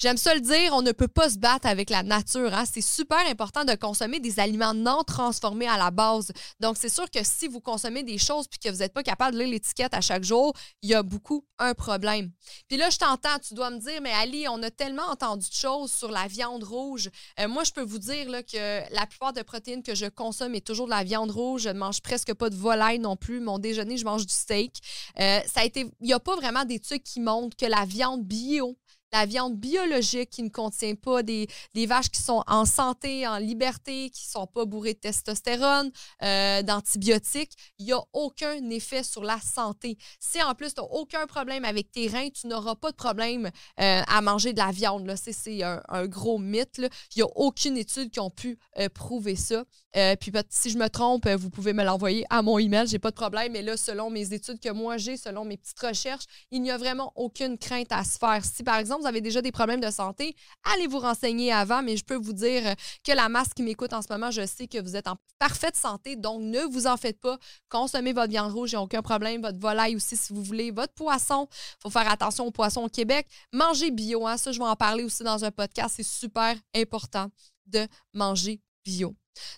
J'aime 0.00 0.16
ça 0.16 0.32
le 0.32 0.40
dire, 0.40 0.72
on 0.74 0.82
ne 0.82 0.92
peut 0.92 1.08
pas 1.08 1.28
se 1.28 1.38
battre 1.38 1.66
avec 1.66 1.90
la 1.90 2.04
nature. 2.04 2.54
Hein. 2.54 2.62
C'est 2.72 2.80
super 2.80 3.18
important 3.26 3.64
de 3.64 3.74
consommer 3.74 4.20
des 4.20 4.38
aliments 4.38 4.72
non 4.72 5.02
transformés 5.02 5.66
à 5.66 5.76
la 5.76 5.90
base. 5.90 6.30
Donc, 6.60 6.76
c'est 6.78 6.88
sûr 6.88 7.10
que 7.10 7.18
si 7.24 7.48
vous 7.48 7.60
consommez 7.60 8.04
des 8.04 8.16
choses 8.16 8.46
puis 8.46 8.60
que 8.60 8.68
vous 8.68 8.78
n'êtes 8.78 8.92
pas 8.92 9.02
capable 9.02 9.36
de 9.36 9.42
lire 9.42 9.50
l'étiquette 9.50 9.94
à 9.94 10.00
chaque 10.00 10.22
jour, 10.22 10.54
il 10.82 10.90
y 10.90 10.94
a 10.94 11.02
beaucoup 11.02 11.44
un 11.58 11.74
problème. 11.74 12.30
Puis 12.68 12.76
là, 12.76 12.90
je 12.90 12.98
t'entends, 12.98 13.40
tu 13.40 13.54
dois 13.54 13.70
me 13.70 13.80
dire, 13.80 14.00
mais 14.00 14.12
Ali, 14.12 14.46
on 14.48 14.62
a 14.62 14.70
tellement 14.70 15.02
entendu 15.10 15.48
de 15.48 15.54
choses 15.54 15.90
sur 15.90 16.12
la 16.12 16.28
viande 16.28 16.62
rouge. 16.62 17.10
Euh, 17.40 17.48
moi, 17.48 17.64
je 17.64 17.72
peux 17.72 17.82
vous 17.82 17.98
dire 17.98 18.30
là, 18.30 18.44
que 18.44 18.94
la 18.94 19.04
plupart 19.06 19.32
des 19.32 19.42
protéines 19.42 19.82
que 19.82 19.96
je 19.96 20.06
consomme 20.06 20.54
est 20.54 20.64
toujours 20.64 20.86
de 20.86 20.92
la 20.92 21.02
viande 21.02 21.32
rouge. 21.32 21.62
Je 21.62 21.70
ne 21.70 21.78
mange 21.78 22.02
presque 22.02 22.34
pas 22.34 22.50
de 22.50 22.54
volaille 22.54 23.00
non 23.00 23.16
plus. 23.16 23.40
Mon 23.40 23.58
déjeuner, 23.58 23.96
je 23.96 24.04
mange 24.04 24.26
du 24.26 24.32
steak. 24.32 24.76
Euh, 25.18 25.40
ça 25.52 25.62
a 25.62 25.64
été, 25.64 25.86
il 26.00 26.06
n'y 26.06 26.12
a 26.12 26.20
pas 26.20 26.36
vraiment 26.36 26.64
d'études 26.64 27.02
qui 27.02 27.18
montrent 27.18 27.56
que 27.56 27.66
la 27.66 27.84
viande 27.84 28.22
bio 28.22 28.78
la 29.12 29.26
viande 29.26 29.56
biologique 29.56 30.30
qui 30.30 30.42
ne 30.42 30.48
contient 30.48 30.94
pas 30.94 31.22
des, 31.22 31.48
vaches 31.86 32.10
qui 32.10 32.20
sont 32.20 32.42
en 32.46 32.64
santé, 32.64 33.26
en 33.26 33.38
liberté, 33.38 34.10
qui 34.10 34.26
ne 34.26 34.30
sont 34.40 34.46
pas 34.46 34.64
bourrées 34.64 34.94
de 34.94 34.98
testostérone, 34.98 35.90
euh, 36.22 36.62
d'antibiotiques, 36.62 37.52
il 37.78 37.86
n'y 37.86 37.92
a 37.92 38.00
aucun 38.12 38.68
effet 38.70 39.02
sur 39.02 39.24
la 39.24 39.40
santé. 39.40 39.96
Si 40.20 40.42
en 40.42 40.54
plus 40.54 40.74
tu 40.74 40.80
n'as 40.80 40.86
aucun 40.88 41.26
problème 41.26 41.64
avec 41.64 41.90
tes 41.90 42.08
reins, 42.08 42.28
tu 42.30 42.46
n'auras 42.46 42.74
pas 42.74 42.90
de 42.90 42.96
problème 42.96 43.50
euh, 43.80 44.02
à 44.06 44.20
manger 44.20 44.52
de 44.52 44.58
la 44.58 44.70
viande. 44.70 45.10
C'est 45.16 45.62
un, 45.62 45.82
un, 45.88 46.06
gros 46.06 46.38
mythe. 46.38 46.78
Il 46.78 47.18
n'y 47.18 47.22
a 47.22 47.28
aucune 47.36 47.76
étude 47.78 48.10
qui 48.10 48.20
a 48.20 48.30
pu 48.30 48.58
euh, 48.78 48.88
prouver 48.88 49.36
ça. 49.36 49.64
Puis 49.92 50.32
si 50.50 50.70
je 50.70 50.78
me 50.78 50.88
trompe, 50.88 51.28
vous 51.28 51.50
pouvez 51.50 51.72
me 51.72 51.84
l'envoyer 51.84 52.24
à 52.30 52.42
mon 52.42 52.58
email, 52.58 52.86
j'ai 52.86 52.98
pas 52.98 53.10
de 53.10 53.16
problème. 53.16 53.52
Mais 53.52 53.62
là, 53.62 53.76
selon 53.76 54.10
mes 54.10 54.32
études 54.32 54.60
que 54.60 54.70
moi 54.70 54.96
j'ai, 54.96 55.16
selon 55.16 55.44
mes 55.44 55.56
petites 55.56 55.80
recherches, 55.80 56.24
il 56.50 56.62
n'y 56.62 56.70
a 56.70 56.78
vraiment 56.78 57.12
aucune 57.16 57.58
crainte 57.58 57.90
à 57.90 58.04
se 58.04 58.18
faire. 58.18 58.44
Si 58.44 58.62
par 58.62 58.76
exemple, 58.76 59.02
vous 59.02 59.08
avez 59.08 59.20
déjà 59.20 59.42
des 59.42 59.52
problèmes 59.52 59.80
de 59.80 59.90
santé, 59.90 60.34
allez 60.74 60.86
vous 60.86 60.98
renseigner 60.98 61.52
avant, 61.52 61.82
mais 61.82 61.96
je 61.96 62.04
peux 62.04 62.16
vous 62.16 62.32
dire 62.32 62.62
que 63.04 63.12
la 63.12 63.28
masse 63.28 63.54
qui 63.54 63.62
m'écoute 63.62 63.92
en 63.92 64.02
ce 64.02 64.08
moment, 64.10 64.30
je 64.30 64.46
sais 64.46 64.66
que 64.66 64.80
vous 64.80 64.96
êtes 64.96 65.08
en 65.08 65.16
parfaite 65.38 65.76
santé, 65.76 66.16
donc 66.16 66.42
ne 66.42 66.60
vous 66.60 66.86
en 66.86 66.96
faites 66.96 67.20
pas. 67.20 67.38
Consommez 67.68 68.12
votre 68.12 68.30
viande 68.30 68.52
rouge, 68.52 68.72
il 68.72 68.74
n'y 68.74 68.80
a 68.80 68.82
aucun 68.82 69.02
problème. 69.02 69.42
Votre 69.42 69.58
volaille 69.58 69.96
aussi, 69.96 70.16
si 70.16 70.32
vous 70.32 70.42
voulez. 70.42 70.70
Votre 70.70 70.94
poisson, 70.94 71.48
il 71.50 71.82
faut 71.82 71.90
faire 71.90 72.10
attention 72.10 72.46
aux 72.46 72.50
poissons 72.50 72.82
au 72.82 72.88
Québec. 72.88 73.26
Mangez 73.52 73.90
bio, 73.90 74.26
hein, 74.26 74.36
ça, 74.36 74.52
je 74.52 74.58
vais 74.58 74.64
en 74.64 74.76
parler 74.76 75.04
aussi 75.04 75.22
dans 75.22 75.44
un 75.44 75.50
podcast. 75.50 75.94
C'est 75.96 76.06
super 76.06 76.56
important 76.74 77.28
de 77.66 77.86
manger 78.12 78.60
bio. 78.84 79.14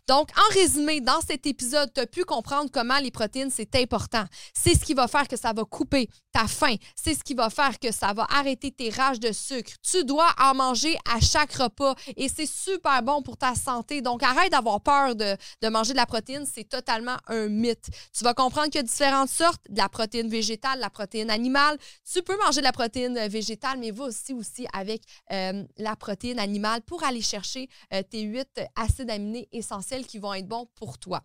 Donc, 0.09 0.29
en 0.37 0.55
résumé, 0.55 1.01
dans 1.01 1.21
cet 1.21 1.47
épisode, 1.47 1.93
tu 1.95 2.01
as 2.01 2.07
pu 2.07 2.25
comprendre 2.25 2.71
comment 2.73 2.99
les 2.99 3.11
protéines, 3.11 3.51
c'est 3.51 3.75
important. 3.77 4.25
C'est 4.55 4.75
ce 4.75 4.85
qui 4.85 4.95
va 4.95 5.09
faire 5.09 5.29
que 5.29 5.37
ça 5.37 5.53
va 5.53 5.65
couper 5.65 6.09
ta 6.33 6.47
faim. 6.47 6.77
C'est 6.95 7.15
ce 7.15 7.25
qui 7.25 7.35
va 7.35 7.51
faire 7.51 7.79
que 7.79 7.93
ça 7.93 8.13
va 8.13 8.27
arrêter 8.31 8.71
tes 8.71 8.91
rages 8.91 9.21
de 9.21 9.33
sucre. 9.33 9.73
Tu 9.83 10.05
dois 10.05 10.29
en 10.41 10.55
manger 10.55 10.97
à 11.13 11.21
chaque 11.21 11.53
repas 11.55 11.95
et 12.17 12.29
c'est 12.29 12.47
super 12.47 13.03
bon 13.03 13.23
pour 13.23 13.37
ta 13.37 13.55
santé. 13.55 14.03
Donc, 14.03 14.23
arrête 14.23 14.53
d'avoir 14.53 14.81
peur 14.81 15.15
de, 15.15 15.37
manger 15.69 15.93
de 15.93 15.97
la 15.97 16.07
protéine. 16.07 16.47
C'est 16.53 16.69
totalement 16.69 17.17
un 17.27 17.49
mythe. 17.49 17.89
Tu 18.17 18.25
vas 18.25 18.35
comprendre 18.35 18.69
qu'il 18.69 18.77
y 18.77 18.79
a 18.81 18.83
différentes 18.83 19.29
sortes 19.31 19.63
de 19.69 19.79
la 19.79 19.89
protéine 19.89 20.29
végétale, 20.29 20.77
de 20.77 20.83
la 20.83 20.91
protéine 20.91 21.31
animale. 21.31 21.77
Tu 22.11 22.23
peux 22.23 22.37
manger 22.45 22.61
de 22.61 22.67
la 22.67 22.73
protéine 22.73 23.19
végétale, 23.29 23.79
mais 23.79 23.91
va 23.91 24.05
aussi, 24.05 24.33
aussi 24.33 24.67
avec 24.73 25.03
euh, 25.33 25.65
la 25.79 25.97
protéine 25.97 26.39
animale 26.39 26.83
pour 26.83 27.05
aller 27.05 27.23
chercher 27.23 27.69
euh, 27.93 28.03
tes 28.03 28.23
huit 28.23 28.61
acides 28.77 29.11
aminés 29.11 29.49
et 29.53 29.63
essentiels 29.71 30.07
qui 30.07 30.19
vont 30.19 30.35
être 30.35 30.49
bons 30.49 30.67
pour 30.75 30.99
toi. 30.99 31.23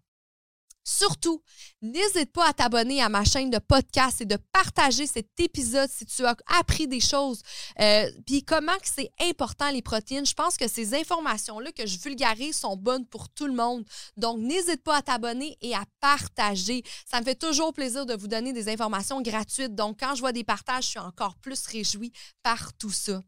Surtout, 0.88 1.42
n'hésite 1.82 2.32
pas 2.32 2.50
à 2.50 2.54
t'abonner 2.54 3.02
à 3.02 3.10
ma 3.10 3.24
chaîne 3.26 3.50
de 3.50 3.58
podcast 3.58 4.22
et 4.22 4.26
de 4.26 4.38
partager 4.52 5.08
cet 5.08 5.40
épisode 5.40 5.90
si 5.90 6.06
tu 6.06 6.24
as 6.24 6.38
appris 6.46 6.88
des 6.88 7.00
choses. 7.00 7.42
Euh, 7.80 8.08
puis 8.28 8.44
comment 8.44 8.72
c'est 8.84 9.12
important 9.20 9.72
les 9.72 9.82
protéines? 9.82 10.28
Je 10.28 10.36
pense 10.36 10.58
que 10.58 10.68
ces 10.68 10.94
informations-là 10.94 11.72
que 11.72 11.88
je 11.88 11.98
vulgarise 11.98 12.56
sont 12.56 12.78
bonnes 12.78 13.08
pour 13.08 13.30
tout 13.30 13.48
le 13.48 13.56
monde. 13.56 13.84
Donc, 14.16 14.38
n'hésite 14.38 14.84
pas 14.84 14.98
à 14.98 15.02
t'abonner 15.02 15.58
et 15.60 15.74
à 15.74 15.86
partager. 16.00 16.84
Ça 17.12 17.20
me 17.20 17.26
fait 17.26 17.34
toujours 17.34 17.74
plaisir 17.74 18.06
de 18.06 18.16
vous 18.16 18.28
donner 18.28 18.54
des 18.54 18.70
informations 18.70 19.24
gratuites. 19.24 19.74
Donc, 19.74 20.00
quand 20.00 20.14
je 20.14 20.20
vois 20.20 20.34
des 20.34 20.44
partages, 20.44 20.84
je 20.84 20.90
suis 20.92 21.00
encore 21.00 21.36
plus 21.38 21.66
réjouie 21.66 22.12
par 22.44 22.74
tout 22.78 22.92
ça. 22.92 23.22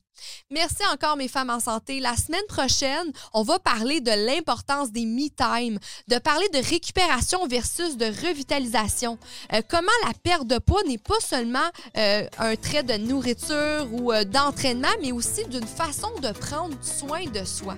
Merci 0.50 0.84
encore 0.94 1.18
mes 1.18 1.28
femmes 1.28 1.50
en 1.50 1.60
santé. 1.60 2.00
La 2.00 2.16
semaine 2.16 2.46
prochaine, 2.48 3.12
on 3.34 3.44
va 3.44 3.60
parler 3.60 4.02
de 4.02 4.12
l'importance 4.12 4.92
des 4.92 5.06
me-time, 5.06 5.80
de 6.08 6.18
parler 6.20 6.48
de 6.50 6.60
récupération 6.70 7.46
versus 7.48 7.98
de 7.98 8.06
revitalisation. 8.06 9.18
Euh, 9.54 9.62
comment 9.68 9.88
la 10.06 10.14
perte 10.14 10.48
de 10.48 10.58
poids 10.58 10.84
n'est 10.84 10.98
pas 10.98 11.20
seulement 11.20 11.70
euh, 11.98 12.28
un 12.38 12.56
trait 12.56 12.84
de 12.84 12.94
nourriture 12.94 13.88
ou 13.92 14.12
euh, 14.12 14.24
d'entraînement, 14.24 14.88
mais 15.02 15.12
aussi 15.12 15.46
d'une 15.46 15.68
façon 15.68 16.12
de 16.22 16.32
prendre 16.32 16.76
soin 16.82 17.26
de 17.26 17.44
soi. 17.44 17.76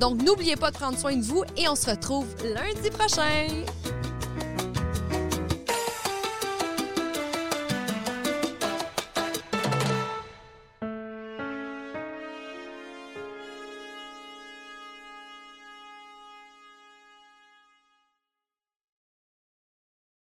Donc 0.00 0.22
n'oubliez 0.22 0.56
pas 0.56 0.70
de 0.70 0.76
prendre 0.76 0.98
soin 0.98 1.16
de 1.16 1.22
vous 1.22 1.44
et 1.56 1.68
on 1.68 1.74
se 1.74 1.90
retrouve 1.90 2.26
lundi 2.44 2.90
prochain. 2.90 3.48